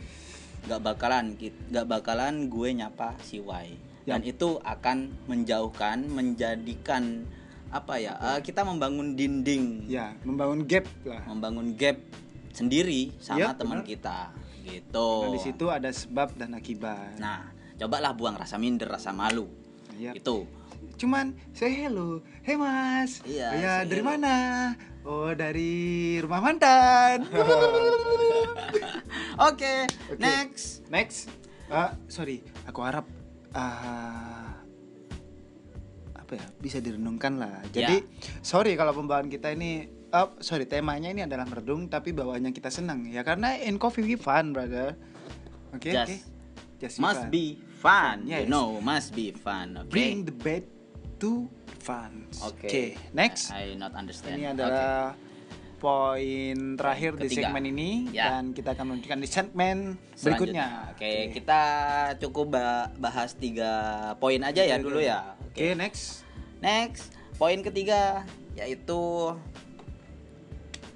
gak 0.68 0.82
bakalan 0.82 1.34
kit- 1.34 1.58
gak 1.68 1.88
bakalan 1.88 2.46
gue 2.46 2.70
nyapa 2.74 3.16
si 3.20 3.40
Y. 3.40 3.68
Dan 4.04 4.24
itu 4.24 4.60
akan 4.62 5.12
menjauhkan, 5.26 6.08
menjadikan 6.08 7.28
apa 7.68 8.00
ya? 8.00 8.16
eh, 8.16 8.40
kita 8.40 8.64
membangun 8.64 9.14
dinding, 9.14 9.84
Ya, 9.86 10.16
membangun 10.22 10.64
gap 10.64 10.88
lah. 11.04 11.24
membangun 11.26 11.76
gap 11.76 12.00
sendiri 12.52 13.12
sama 13.18 13.40
Iya, 13.42 13.48
teman 13.54 13.84
kita. 13.84 14.32
Gitu. 14.64 15.10
Nah, 15.22 15.30
di 15.30 15.40
situ 15.40 15.66
ada 15.68 15.88
sebab 15.88 16.36
dan 16.36 16.52
akibat. 16.54 17.16
Nah, 17.18 17.52
cobalah 17.76 18.12
buang 18.12 18.36
rasa 18.36 18.56
minder, 18.56 18.88
rasa 18.90 19.12
malu. 19.12 19.48
Iya. 19.94 20.12
Itu. 20.14 20.48
Cuman 20.96 21.36
say 21.52 21.76
hello. 21.78 22.24
Hey 22.42 22.56
Mas. 22.56 23.20
Iya, 23.22 23.48
Ya, 23.54 23.74
dari 23.84 24.00
hello. 24.00 24.10
mana? 24.10 24.36
Oh, 25.08 25.32
dari 25.32 25.72
rumah 26.20 26.44
mantan. 26.44 27.24
Oke, 29.48 29.88
Oke. 30.12 30.20
next. 30.20 30.84
Next. 30.92 31.32
Ah, 31.72 31.96
sorry, 32.12 32.44
aku 32.68 32.84
harap 32.84 33.08
ah 33.56 34.52
apa 36.12 36.32
ya 36.36 36.44
bisa 36.60 36.84
direnungkan 36.84 37.40
lah. 37.40 37.64
Jadi 37.72 38.04
sorry 38.44 38.76
kalau 38.76 38.92
pembawaan 38.92 39.32
kita 39.32 39.56
ini 39.56 39.88
oh, 40.12 40.36
sorry 40.44 40.68
temanya 40.68 41.08
ini 41.08 41.24
adalah 41.24 41.48
meredung 41.48 41.88
tapi 41.88 42.12
bawaannya 42.12 42.52
kita 42.52 42.68
senang 42.68 43.08
ya 43.08 43.24
karena 43.24 43.56
in 43.64 43.80
coffee 43.80 44.04
we 44.04 44.20
fun 44.20 44.52
brother. 44.52 44.92
Oke 45.72 45.96
Just- 45.96 46.12
oke. 46.12 46.18
Just 46.78 47.02
must 47.02 47.26
fun. 47.26 47.34
be 47.34 47.58
fun 47.82 48.16
Yes. 48.30 48.46
you 48.46 48.54
know 48.54 48.78
must 48.86 49.10
be 49.18 49.34
fun 49.34 49.82
oke 49.82 49.90
bring 49.90 50.22
the 50.22 50.36
bed 50.36 50.62
to 51.18 51.50
fun. 51.88 52.28
oke 52.42 52.68
Oke, 52.68 52.84
next. 53.14 53.48
I 53.50 53.74
not 53.74 53.96
understand 53.96 54.36
Ini 54.36 54.52
adalah 54.52 55.16
poin 55.78 56.74
terakhir 56.74 57.16
di 57.16 57.30
Ketiga. 57.30 57.48
segmen 57.48 57.64
ini 57.68 58.10
Ya. 58.10 58.34
dan 58.34 58.50
kita 58.52 58.74
akan 58.74 58.84
melanjutkan 58.92 59.20
di 59.20 59.30
segmen 59.30 59.78
berikutnya. 60.18 60.92
Oke, 60.92 61.30
kita 61.32 61.62
cukup 62.18 62.58
ba- 62.58 62.90
bahas 62.98 63.32
tiga 63.34 63.72
poin 64.18 64.42
aja 64.42 64.60
ya 64.60 64.76
dulu 64.76 64.98
ya. 64.98 65.38
Oke, 65.48 65.72
next. 65.74 66.26
Next, 66.58 67.14
poin 67.38 67.62
ketiga 67.62 68.26
yaitu 68.54 69.00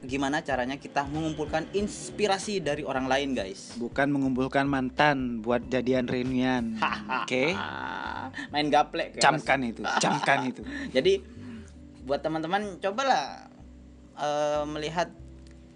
gimana 0.01 0.41
caranya 0.41 0.81
kita 0.81 1.05
mengumpulkan 1.05 1.69
inspirasi 1.77 2.57
dari 2.57 2.81
orang 2.81 3.05
lain, 3.05 3.37
guys. 3.37 3.77
Bukan 3.77 4.09
mengumpulkan 4.09 4.65
mantan 4.65 5.45
buat 5.45 5.61
jadian 5.69 6.09
reunian. 6.09 6.81
Oke. 7.21 7.53
Ah, 7.53 8.33
main 8.49 8.67
gaplek. 8.73 9.21
Camkan 9.21 9.61
itu, 9.61 9.85
camkan 10.03 10.49
itu. 10.49 10.61
Jadi 10.89 11.21
buat 12.01 12.25
teman-teman 12.25 12.81
cobalah 12.81 13.45
eh, 14.17 14.63
melihat 14.65 15.13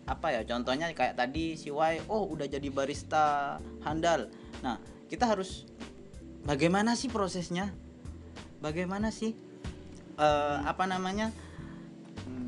apa 0.05 0.37
ya 0.37 0.41
contohnya 0.45 0.93
kayak 0.93 1.17
tadi 1.17 1.57
si 1.57 1.73
Y 1.73 1.97
oh 2.09 2.25
udah 2.25 2.49
jadi 2.49 2.65
barista 2.73 3.57
handal. 3.85 4.33
Nah, 4.65 4.81
kita 5.05 5.29
harus 5.29 5.69
bagaimana 6.49 6.97
sih 6.97 7.13
prosesnya? 7.13 7.69
Bagaimana 8.57 9.13
sih 9.13 9.37
eh, 10.17 10.57
apa 10.65 10.89
namanya? 10.89 11.29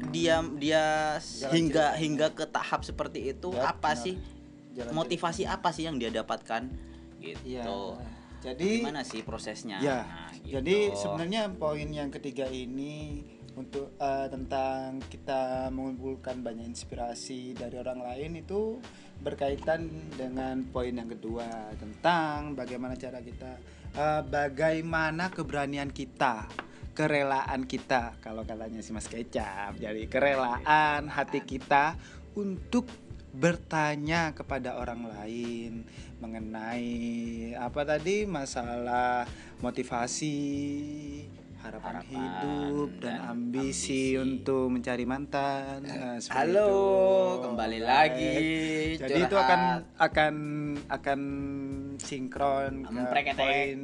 Dia 0.10 0.39
dia 0.56 0.84
hingga 1.50 1.93
hingga 1.95 2.28
ke 2.32 2.45
tahap 2.45 2.82
seperti 2.82 3.32
itu 3.32 3.50
Ya, 3.52 3.72
apa 3.72 3.93
benar. 3.93 4.04
sih 4.04 4.16
Jalan 4.78 4.93
motivasi 4.93 5.43
apa 5.43 5.74
sih 5.74 5.89
yang 5.89 5.98
dia 5.98 6.14
dapatkan? 6.14 6.70
Gitu. 7.18 7.58
Iya. 7.58 7.66
Jadi 8.38 8.86
gimana 8.86 9.02
sih 9.02 9.26
prosesnya? 9.26 9.82
Ya, 9.82 10.06
Nah, 10.06 10.30
jadi 10.45 10.93
gitu. 10.93 11.02
sebenarnya 11.02 11.50
poin 11.58 11.89
yang 11.89 12.14
ketiga 12.14 12.45
ini 12.45 13.26
untuk 13.58 13.98
eh, 13.98 14.28
tentang 14.30 15.02
kita 15.10 15.74
mengumpulkan 15.74 16.45
banyak 16.45 16.70
inspirasi 16.70 17.58
dari 17.58 17.82
orang 17.82 18.06
lain 18.06 18.38
itu 18.38 18.78
berkaitan 19.18 19.89
dengan 20.14 20.62
poin 20.70 20.93
yang 20.93 21.10
kedua 21.10 21.74
tentang 21.74 22.54
bagaimana 22.54 22.93
cara 22.93 23.18
kita 23.18 23.58
eh, 23.98 24.22
bagaimana 24.30 25.34
keberanian 25.34 25.89
kita 25.89 26.45
kerelaan 26.98 27.62
kita 27.64 28.18
kalau 28.18 28.41
katanya 28.41 28.82
si 28.82 28.89
Mas 28.89 29.06
Kecap 29.06 29.78
jadi 29.78 30.10
kerelaan 30.10 31.06
hati 31.08 31.45
kita 31.45 31.93
untuk 32.34 32.89
bertanya 33.30 34.34
kepada 34.34 34.76
orang 34.76 35.06
lain 35.06 35.86
mengenai 36.18 36.89
apa 37.54 37.86
tadi 37.86 38.26
masalah 38.26 39.30
motivasi 39.62 40.38
harapan, 41.60 41.93
Harapan 42.00 42.06
hidup 42.08 42.89
dan, 42.98 43.18
dan 43.18 43.30
ambisi, 43.30 44.16
ambisi. 44.16 44.18
untuk 44.18 44.72
mencari 44.72 45.06
mantan 45.06 45.84
Nah, 45.84 46.18
Halo, 46.32 46.66
itu. 46.66 47.43
kembali 47.43 47.80
lagi. 47.80 48.38
jadi 48.98 49.20
itu 49.20 49.30
curhat. 49.30 49.45
akan 49.45 49.62
akan 50.00 50.34
akan 50.88 51.20
sinkron 52.00 52.74
ke 52.82 52.91
Mempreketek. 52.91 53.38
poin 53.38 53.78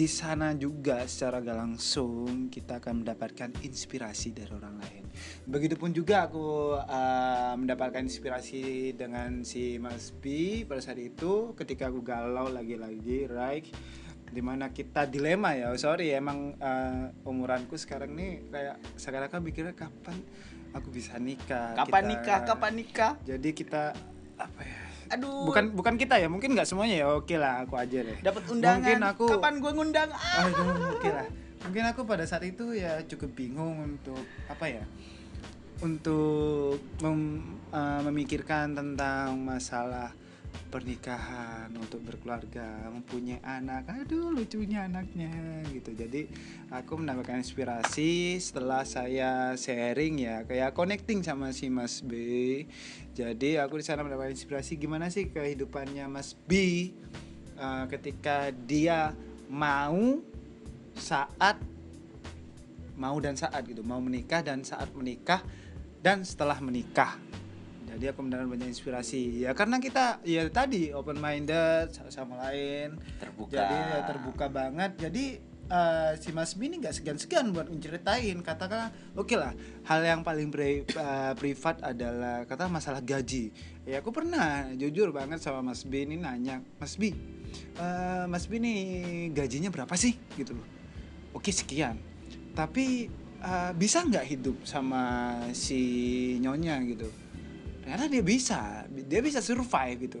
di 0.00 0.08
sana 0.08 0.56
juga 0.56 1.04
secara 1.04 1.44
gak 1.44 1.60
langsung 1.60 2.48
kita 2.48 2.80
akan 2.80 3.04
mendapatkan 3.04 3.52
inspirasi 3.60 4.32
dari 4.32 4.48
orang 4.48 4.80
lain. 4.80 5.04
Begitupun 5.44 5.92
juga 5.92 6.24
aku 6.24 6.72
uh, 6.80 7.52
mendapatkan 7.60 8.00
inspirasi 8.00 8.96
dengan 8.96 9.44
si 9.44 9.76
Mas 9.76 10.08
B 10.16 10.64
pada 10.64 10.80
saat 10.80 10.96
itu 10.96 11.52
ketika 11.52 11.92
aku 11.92 12.00
galau 12.00 12.48
lagi-lagi, 12.48 13.28
right? 13.28 13.68
Di 14.24 14.40
mana 14.40 14.72
kita 14.72 15.04
dilema 15.04 15.52
ya, 15.52 15.68
sorry 15.76 16.16
emang 16.16 16.56
uh, 16.56 17.12
umuranku 17.28 17.76
sekarang 17.76 18.16
nih 18.16 18.48
kayak 18.48 18.80
sekarang 18.96 19.28
kan 19.28 19.44
mikirnya 19.44 19.76
kapan 19.76 20.16
aku 20.72 20.88
bisa 20.88 21.20
nikah? 21.20 21.76
kapan 21.76 21.92
Kita- 21.92 22.08
nikah 22.08 22.38
kapan 22.48 22.72
nikah 22.72 23.12
Jadi 23.28 23.48
kita 23.52 23.92
apa 24.40 24.60
ya? 24.64 24.89
Aduh 25.10 25.44
Bukan 25.46 25.74
bukan 25.74 25.94
kita 25.98 26.16
ya, 26.16 26.30
mungkin 26.30 26.54
nggak 26.54 26.68
semuanya 26.68 27.02
ya. 27.02 27.06
Oke 27.10 27.34
lah, 27.36 27.66
aku 27.66 27.74
aja 27.76 27.98
deh. 28.00 28.18
dapat 28.22 28.42
undangan 28.48 28.80
Mungkin 28.80 29.00
aku 29.02 29.24
kapan 29.36 29.54
gue 29.58 29.72
ngundang 29.74 30.10
ah. 30.14 30.46
Aduh, 30.46 30.96
oke 30.96 31.08
lah. 31.10 31.26
Mungkin 31.60 31.84
aku 31.92 32.00
pada 32.08 32.24
saat 32.24 32.46
itu 32.46 32.72
ya 32.72 33.02
cukup 33.04 33.30
bingung 33.36 33.84
untuk 33.84 34.22
apa 34.48 34.64
ya? 34.70 34.84
Untuk 35.80 36.76
mem- 37.00 37.60
uh, 37.72 38.00
memikirkan 38.08 38.76
tentang 38.76 39.36
masalah 39.40 40.12
pernikahan 40.70 41.68
untuk 41.74 42.00
berkeluarga, 42.06 42.86
mempunyai 42.88 43.42
anak. 43.42 43.90
Aduh, 43.90 44.30
lucunya 44.30 44.86
anaknya 44.86 45.28
gitu. 45.74 45.90
Jadi 45.92 46.30
aku 46.70 47.02
mendapatkan 47.02 47.42
inspirasi 47.42 48.38
setelah 48.38 48.86
saya 48.86 49.58
sharing 49.58 50.22
ya, 50.22 50.46
kayak 50.46 50.72
connecting 50.72 51.26
sama 51.26 51.50
si 51.50 51.66
Mas 51.66 51.98
B. 52.00 52.14
Jadi 53.12 53.58
aku 53.58 53.82
di 53.82 53.84
sana 53.84 54.06
mendapatkan 54.06 54.32
inspirasi 54.32 54.78
gimana 54.78 55.10
sih 55.10 55.28
kehidupannya 55.28 56.06
Mas 56.06 56.32
B 56.32 56.54
uh, 57.58 57.84
ketika 57.90 58.54
dia 58.54 59.12
mau 59.50 60.22
saat 60.94 61.58
mau 62.94 63.16
dan 63.18 63.34
saat 63.34 63.64
gitu 63.66 63.80
mau 63.80 63.98
menikah 63.98 64.44
dan 64.44 64.62
saat 64.62 64.92
menikah 64.92 65.40
dan 66.04 66.24
setelah 66.24 66.60
menikah 66.60 67.16
jadi 68.00 68.16
aku 68.16 68.24
mendapatkan 68.24 68.48
banyak 68.48 68.72
inspirasi. 68.72 69.44
Ya 69.44 69.52
karena 69.52 69.76
kita 69.76 70.24
ya 70.24 70.48
tadi 70.48 70.88
open 70.96 71.20
minded 71.20 71.92
sama 72.08 72.40
lain. 72.48 72.96
Terbuka. 73.20 73.60
Jadi 73.60 73.76
ya 73.76 73.98
terbuka 74.08 74.48
banget. 74.48 74.96
Jadi 74.96 75.36
eh, 75.68 76.12
si 76.16 76.32
Mas 76.32 76.56
Bi 76.56 76.72
ini 76.72 76.80
nggak 76.80 76.96
segan-segan 76.96 77.52
buat 77.52 77.68
menceritain. 77.68 78.40
Katakan 78.40 78.88
oke 79.12 79.36
lah 79.36 79.52
hal 79.84 80.00
yang 80.00 80.24
paling 80.24 80.48
pri- 80.48 80.88
eh, 80.88 81.32
privat 81.36 81.84
adalah 81.84 82.48
kata 82.48 82.72
masalah 82.72 83.04
gaji. 83.04 83.52
Ya 83.84 84.00
aku 84.00 84.16
pernah 84.16 84.72
jujur 84.80 85.12
banget 85.12 85.44
sama 85.44 85.60
Mas 85.60 85.84
Bi 85.84 86.08
ini 86.08 86.16
nanya 86.16 86.64
Mas 86.80 86.96
Bi 86.96 87.12
eh, 87.76 88.24
Mas 88.24 88.48
Bi 88.48 88.64
ini 88.64 88.74
gajinya 89.36 89.68
berapa 89.68 89.92
sih? 89.92 90.16
Gitu 90.40 90.56
loh. 90.56 90.64
Oke 91.36 91.52
sekian. 91.52 92.00
Tapi 92.56 93.12
eh, 93.44 93.72
bisa 93.76 94.00
nggak 94.08 94.24
hidup 94.24 94.56
sama 94.64 95.36
si 95.52 96.40
nyonya 96.40 96.80
gitu 96.88 97.28
ternyata 97.80 98.06
dia 98.06 98.22
bisa 98.22 98.84
dia 98.88 99.20
bisa 99.20 99.40
survive 99.40 99.98
gitu. 100.04 100.20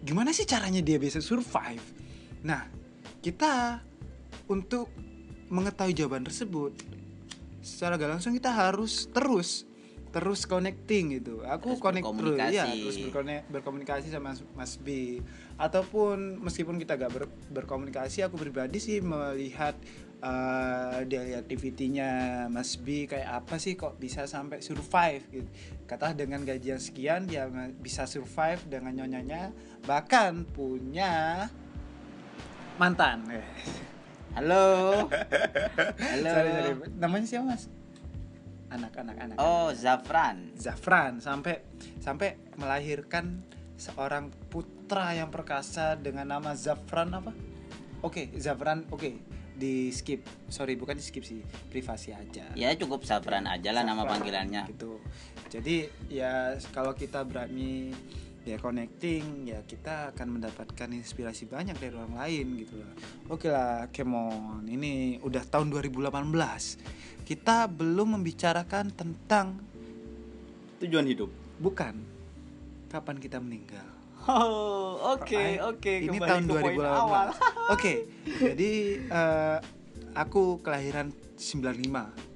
Gimana 0.00 0.32
sih 0.32 0.44
caranya 0.44 0.80
dia 0.80 0.96
bisa 0.96 1.20
survive? 1.20 1.82
Nah 2.42 2.66
kita 3.20 3.84
untuk 4.48 4.88
mengetahui 5.50 5.92
jawaban 5.92 6.22
tersebut 6.22 6.72
secara 7.60 8.00
gak 8.00 8.16
langsung 8.16 8.32
kita 8.32 8.48
harus 8.48 9.10
terus 9.10 9.68
terus 10.10 10.42
connecting 10.42 11.22
gitu. 11.22 11.46
Aku 11.46 11.78
Terus 11.78 11.82
connect 11.86 12.02
terus 12.02 12.34
ya 12.50 12.66
berkomunikasi. 12.66 12.80
terus 12.82 12.96
berkone- 12.98 13.44
berkomunikasi 13.46 14.06
sama 14.10 14.34
Mas, 14.34 14.42
Mas 14.58 14.72
B. 14.74 15.18
Ataupun 15.54 16.42
meskipun 16.42 16.82
kita 16.82 16.98
gak 16.98 17.12
ber- 17.14 17.30
berkomunikasi 17.54 18.26
aku 18.26 18.34
pribadi 18.34 18.82
sih 18.82 18.98
melihat 18.98 19.78
uh, 20.18 21.06
daily 21.06 21.38
activity-nya 21.38 22.10
Mas 22.50 22.74
B 22.74 23.06
kayak 23.06 23.44
apa 23.44 23.62
sih 23.62 23.78
kok 23.78 23.96
bisa 23.96 24.26
sampai 24.26 24.58
survive 24.58 25.22
gitu 25.30 25.48
kata 25.90 26.14
dengan 26.14 26.46
gaji 26.46 26.70
yang 26.70 26.78
sekian 26.78 27.26
dia 27.26 27.50
bisa 27.82 28.06
survive 28.06 28.62
dengan 28.70 28.94
nyonyanya 28.94 29.50
bahkan 29.82 30.46
punya 30.46 31.50
mantan. 32.78 33.26
Eh, 33.26 33.42
halo. 34.38 34.70
Halo. 36.14 36.30
Sorry, 36.30 36.50
sorry. 36.54 36.72
namanya 36.94 37.26
siapa 37.26 37.44
mas? 37.50 37.66
Anak-anak 38.70 39.16
anak 39.18 39.36
oh 39.42 39.74
Zafran. 39.74 40.54
Zafran 40.54 41.18
sampai 41.18 41.58
sampai 41.98 42.38
melahirkan 42.54 43.42
seorang 43.74 44.30
putra 44.46 45.10
yang 45.18 45.34
perkasa 45.34 45.98
dengan 45.98 46.30
nama 46.30 46.54
Zafran 46.54 47.18
apa? 47.18 47.34
Oke, 48.06 48.30
Zafran 48.38 48.86
oke 48.94 49.39
di 49.60 49.92
skip. 49.92 50.24
Sorry, 50.48 50.80
bukan 50.80 50.96
di 50.96 51.04
skip 51.04 51.20
sih, 51.20 51.44
privasi 51.68 52.16
aja. 52.16 52.48
ya 52.56 52.72
cukup 52.80 53.04
Zafran 53.04 53.44
aja 53.44 53.76
lah 53.76 53.84
nama 53.84 54.08
panggilannya 54.08 54.64
Gitu. 54.72 54.96
Jadi 55.52 55.76
ya 56.08 56.56
kalau 56.72 56.96
kita 56.96 57.26
berani 57.26 57.92
ya 58.40 58.56
connecting 58.56 59.52
ya 59.52 59.60
kita 59.68 60.16
akan 60.16 60.40
mendapatkan 60.40 60.88
inspirasi 60.88 61.44
banyak 61.44 61.76
dari 61.76 61.92
orang 61.92 62.16
lain 62.16 62.46
gitu 62.64 62.80
lah. 62.80 62.92
Oke 63.28 63.52
lah, 63.52 63.92
Kemon. 63.92 64.64
Ini 64.64 65.20
udah 65.20 65.44
tahun 65.44 65.68
2018. 65.68 67.28
Kita 67.28 67.68
belum 67.68 68.16
membicarakan 68.16 68.90
tentang 68.96 69.60
tujuan 70.80 71.04
hidup 71.04 71.28
bukan 71.60 71.94
kapan 72.88 73.20
kita 73.20 73.36
meninggal. 73.36 73.99
Oh 74.28 75.16
oke 75.16 75.36
Ay, 75.36 75.56
oke 75.58 75.92
Ini 76.04 76.08
kembali 76.12 76.28
tahun 76.28 76.42
ke 76.44 76.52
poin 76.52 76.76
2018. 76.76 77.00
awal 77.00 77.26
Oke, 77.74 77.92
jadi 78.26 78.72
eh, 79.06 79.58
aku 80.12 80.58
kelahiran 80.60 81.14
95 81.38 81.70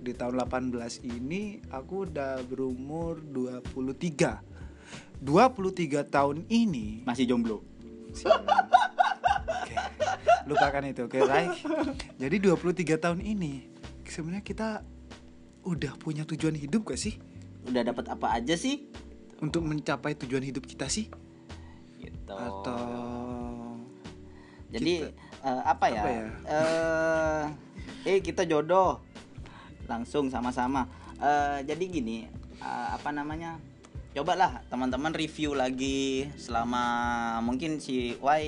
di 0.00 0.12
tahun 0.14 0.34
18 0.40 0.78
ini 1.04 1.42
aku 1.68 2.08
udah 2.08 2.40
berumur 2.46 3.18
23 3.20 5.20
23 5.20 6.06
tahun 6.06 6.46
ini 6.46 7.02
Masih 7.02 7.26
jomblo. 7.26 7.66
Oke, 8.14 9.74
lupakan 10.46 10.82
itu 10.86 11.02
oke 11.04 11.18
right 11.18 11.50
jadi 12.14 12.36
23 12.38 12.94
tahun 12.96 13.20
ini 13.20 13.74
sebenarnya 14.06 14.44
kita 14.44 14.68
udah 15.64 15.92
punya 15.98 16.22
tujuan 16.22 16.54
hidup 16.54 16.86
gak 16.86 17.00
sih 17.00 17.18
Udah 17.64 17.80
dapat 17.80 18.04
apa 18.12 18.36
aja 18.36 18.54
sih? 18.54 18.86
untuk 19.42 19.66
mencapai 19.66 20.14
tujuan 20.14 20.40
hidup 20.40 20.64
kita 20.64 20.86
sih 20.86 21.10
Gitu. 22.24 22.32
atau 22.32 22.80
Jadi 24.72 24.94
kita- 25.06 25.12
eh, 25.44 25.62
apa 25.62 25.86
ya? 25.92 26.00
apa 26.02 26.08
ya? 26.10 26.24
Eh, 26.48 27.42
eh 28.08 28.18
kita 28.24 28.42
jodoh 28.48 28.98
langsung 29.84 30.32
sama-sama. 30.32 30.88
Eh, 31.20 31.62
jadi 31.68 31.84
gini, 31.84 32.26
eh, 32.58 32.88
apa 32.90 33.12
namanya? 33.12 33.60
Cobalah 34.14 34.62
teman-teman 34.70 35.12
review 35.12 35.52
lagi 35.58 36.30
selama 36.38 36.82
mungkin 37.42 37.82
si 37.82 38.14
Y 38.18 38.42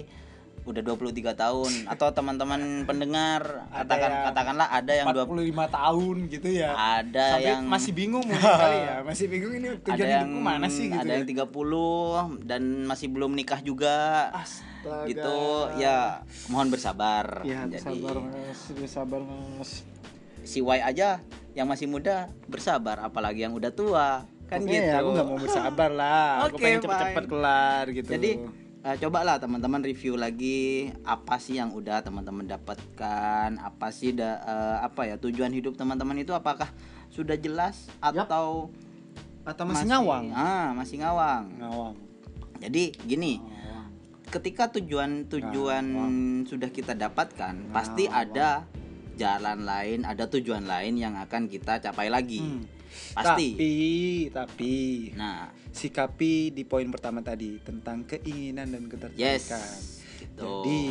udah 0.67 0.83
23 0.83 1.33
tahun. 1.39 1.73
Atau 1.87 2.11
teman-teman 2.11 2.83
pendengar 2.83 3.67
Ada 3.71 3.87
katakan 3.87 4.11
yang 4.11 4.25
katakanlah 4.27 4.69
ada 4.75 4.93
yang 4.93 5.07
45 5.14 5.79
tahun 5.79 6.17
gitu 6.27 6.49
ya. 6.51 6.71
Ada 6.75 7.27
sampai 7.39 7.51
yang 7.55 7.62
masih 7.71 7.93
bingung 7.95 8.25
mungkin 8.27 8.43
kali 8.43 8.79
ya. 8.83 8.97
Masih 9.09 9.27
bingung 9.31 9.53
ini 9.55 9.69
tujuan 9.81 10.07
yang 10.11 10.27
hidupku 10.27 10.41
mana 10.43 10.67
sih 10.67 10.87
gitu 10.91 10.99
ada 10.99 11.12
ya. 11.14 11.17
yang 11.23 11.27
30 11.47 12.43
dan 12.43 12.62
masih 12.91 13.07
belum 13.07 13.31
nikah 13.39 13.61
juga. 13.62 14.29
Astaga. 14.35 15.07
gitu. 15.07 15.39
Ya 15.79 16.27
mohon 16.51 16.69
bersabar. 16.69 17.47
Ya 17.47 17.62
jadi 17.71 17.83
sabar 17.83 18.14
mas. 18.19 18.59
Sabar 18.91 19.21
mas. 19.23 19.71
Si 20.43 20.59
Y 20.62 20.79
aja 20.83 21.23
yang 21.55 21.71
masih 21.71 21.87
muda 21.87 22.27
bersabar. 22.51 22.99
Apalagi 23.07 23.47
yang 23.47 23.55
udah 23.55 23.71
tua. 23.71 24.27
Kan 24.47 24.62
Oke, 24.62 24.79
gitu. 24.79 24.95
aku 24.95 25.09
nggak 25.14 25.27
mau 25.27 25.39
bersabar 25.43 25.91
lah. 25.91 26.47
Aku 26.47 26.55
Oke, 26.59 26.62
pengen 26.62 26.79
cepet-cepet 26.83 27.25
kelar 27.27 27.85
gitu. 27.91 28.11
Jadi 28.14 28.31
eh, 28.87 28.97
cobalah 29.03 29.43
teman-teman 29.43 29.82
review 29.82 30.14
lagi 30.14 30.95
apa 31.03 31.43
sih 31.43 31.59
yang 31.59 31.74
udah 31.74 32.07
teman-teman 32.07 32.47
dapatkan 32.47 33.59
apa 33.59 33.91
sih 33.91 34.14
da, 34.14 34.39
eh, 34.47 34.76
apa 34.87 35.11
ya 35.11 35.18
tujuan 35.18 35.51
hidup 35.51 35.74
teman-teman 35.74 36.22
itu 36.22 36.30
apakah 36.30 36.70
sudah 37.11 37.34
jelas 37.34 37.91
atau 37.99 38.70
atau 39.47 39.62
masih, 39.66 39.87
ngawang? 39.91 40.24
Ah 40.34 40.74
masih 40.74 41.03
ngawang. 41.03 41.45
Ngawang. 41.59 41.95
Jadi 42.62 42.95
gini 43.07 43.39
Ngawang. 43.39 43.87
ketika 44.26 44.70
tujuan-tujuan 44.74 45.84
sudah 46.47 46.70
kita 46.70 46.99
dapatkan 46.99 47.70
pasti 47.70 48.11
Ngawang. 48.11 48.22
ada 48.26 48.49
jalan 49.17 49.64
lain 49.64 50.05
ada 50.05 50.29
tujuan 50.29 50.69
lain 50.69 51.01
yang 51.01 51.17
akan 51.17 51.49
kita 51.49 51.81
capai 51.81 52.12
lagi. 52.12 52.45
Hmm. 52.45 52.64
pasti. 53.17 53.57
Tapi 53.57 53.73
tapi. 54.31 54.75
Nah. 55.17 55.51
Sikapi 55.77 56.57
di 56.57 56.64
poin 56.64 56.89
pertama 56.89 57.21
tadi 57.21 57.61
tentang 57.61 58.09
keinginan 58.09 58.73
dan 58.73 58.89
ketertarikan. 58.89 59.21
Yes. 59.21 60.01
Gitu. 60.17 60.41
Jadi 60.41 60.85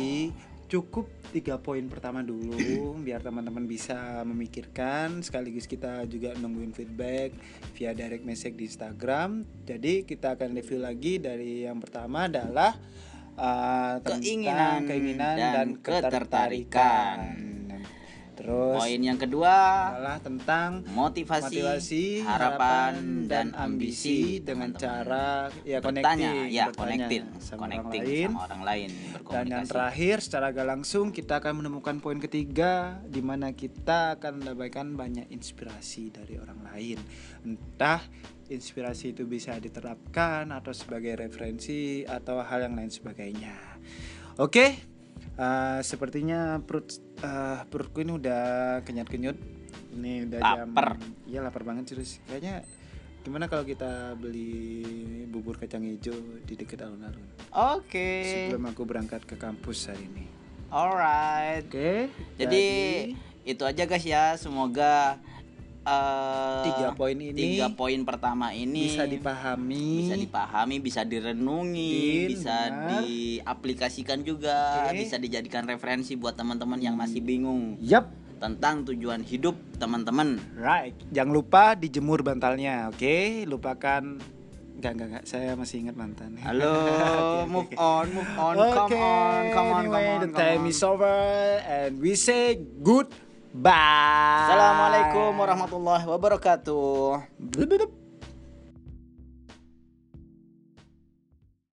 cukup 0.66 1.06
tiga 1.30 1.58
poin 1.62 1.82
pertama 1.86 2.22
dulu 2.26 2.94
biar 3.06 3.22
teman-teman 3.22 3.66
bisa 3.66 4.22
memikirkan. 4.22 5.22
Sekaligus 5.26 5.66
kita 5.66 6.06
juga 6.06 6.34
nungguin 6.38 6.70
feedback 6.70 7.34
via 7.74 7.94
direct 7.94 8.22
message 8.22 8.54
di 8.54 8.70
Instagram. 8.70 9.42
Jadi 9.66 10.06
kita 10.06 10.38
akan 10.38 10.54
review 10.54 10.78
lagi 10.82 11.18
dari 11.18 11.66
yang 11.66 11.82
pertama 11.82 12.30
adalah 12.30 12.78
uh, 13.38 13.98
Keinginan 14.02 14.86
keinginan 14.86 15.34
dan 15.34 15.50
dan, 15.50 15.68
ketertarikan. 15.82 17.18
Terus 18.46 18.78
poin 18.78 19.00
yang 19.02 19.18
kedua 19.18 19.54
adalah 19.90 20.22
tentang 20.22 20.86
motivasi, 20.94 21.58
motivasi, 21.58 22.04
harapan 22.22 23.26
dan 23.26 23.50
ambisi 23.58 24.38
dengan 24.38 24.70
cara 24.70 25.50
ya 25.66 25.82
bertanya 25.82 26.46
connecting, 26.46 26.54
ya 26.54 26.64
connecting 26.70 27.24
sama 27.42 27.66
connecting 27.66 28.06
orang 28.06 28.06
lain. 28.06 28.26
sama 28.30 28.40
orang 28.46 28.62
lain 28.62 28.90
Dan 29.26 29.44
yang 29.50 29.66
terakhir 29.66 30.16
secara 30.22 30.54
gak 30.54 30.68
langsung 30.70 31.10
kita 31.10 31.42
akan 31.42 31.66
menemukan 31.66 31.98
poin 31.98 32.22
ketiga 32.22 33.02
di 33.02 33.18
mana 33.18 33.50
kita 33.50 34.14
akan 34.14 34.38
mendapatkan 34.38 34.86
banyak 34.94 35.26
inspirasi 35.34 36.14
dari 36.14 36.38
orang 36.38 36.62
lain. 36.70 37.02
Entah 37.42 37.98
inspirasi 38.46 39.10
itu 39.10 39.26
bisa 39.26 39.58
diterapkan 39.58 40.54
atau 40.54 40.70
sebagai 40.70 41.18
referensi 41.18 42.06
atau 42.06 42.38
hal 42.46 42.70
yang 42.70 42.78
lain 42.78 42.94
sebagainya. 42.94 43.58
Oke, 44.38 44.95
eh, 45.36 45.80
sepertinya 45.84 46.60
perut 46.64 46.88
eh, 47.20 47.60
perutku 47.68 48.00
ini 48.02 48.12
udah 48.16 48.42
kenyat-kenyut. 48.82 49.36
Ini 49.96 50.28
udah 50.28 50.40
Laper. 50.40 50.88
jam 50.96 51.00
Iya 51.24 51.40
lapar 51.44 51.62
banget 51.64 51.92
serius. 51.92 52.20
Kayaknya 52.28 52.64
gimana 53.26 53.50
kalau 53.50 53.66
kita 53.66 54.14
beli 54.14 54.86
bubur 55.26 55.58
kacang 55.58 55.82
hijau 55.82 56.14
di 56.46 56.54
dekat 56.54 56.86
alun-alun? 56.86 57.26
oke 57.50 58.08
sebelum 58.22 58.70
aku 58.70 58.86
berangkat 58.86 59.26
ke 59.26 59.34
kampus 59.34 59.90
hari 59.90 60.06
ini. 60.06 60.24
alright 60.70 61.66
Oke. 61.66 62.06
Jadi 62.38 62.64
itu 63.42 63.62
aja 63.66 63.82
guys 63.82 64.06
ya. 64.06 64.38
Semoga 64.38 65.18
eh, 65.86 66.62
Tiga 66.64 66.88
poin 66.92 67.14
ini 67.14 67.30
tiga 67.32 67.70
poin 67.70 68.02
pertama 68.02 68.50
ini 68.50 68.90
bisa 68.90 69.06
dipahami. 69.06 69.86
bisa 70.02 70.14
dipahami, 70.14 70.76
bisa 70.78 71.00
direnungi, 71.02 71.92
Din, 71.94 72.26
bisa 72.28 72.56
diaplikasikan 72.92 74.20
juga, 74.20 74.84
Oke. 74.84 74.98
bisa 74.98 75.16
dijadikan 75.16 75.62
referensi 75.64 76.14
buat 76.14 76.34
teman-teman 76.34 76.78
yang 76.78 76.94
masih 76.94 77.20
bingung 77.20 77.78
Yap. 77.78 78.10
tentang 78.36 78.82
tujuan 78.84 79.22
hidup 79.22 79.54
teman-teman. 79.76 80.36
Right. 80.54 80.92
Jangan 81.08 81.32
lupa 81.32 81.72
dijemur 81.72 82.20
bantalnya. 82.20 82.90
Oke. 82.90 83.44
Lupakan. 83.44 84.18
Enggak, 84.76 84.92
enggak, 84.92 85.08
enggak. 85.08 85.24
Saya 85.24 85.56
masih 85.56 85.86
ingat 85.86 85.96
mantan. 85.96 86.36
Halo, 86.44 86.68
Oke, 86.68 87.48
move 87.48 87.64
oke. 87.64 87.76
on, 87.78 88.06
move 88.12 88.32
on, 88.34 88.54
Oke, 88.54 88.74
come 88.74 88.92
on, 88.94 89.42
come 89.48 89.68
on, 89.68 89.80
anyway, 89.80 90.04
come 90.04 90.12
on, 90.12 90.20
the 90.20 90.28
come 90.28 90.36
time 90.36 90.62
on. 90.62 90.68
is 90.68 90.80
over 90.82 91.16
and 91.64 91.96
we 91.96 92.12
say 92.12 92.60
goodbye. 93.56 94.52
Assalamualaikum 94.52 95.32
warahmatullahi 95.40 96.04
wabarakatuh. 96.04 97.24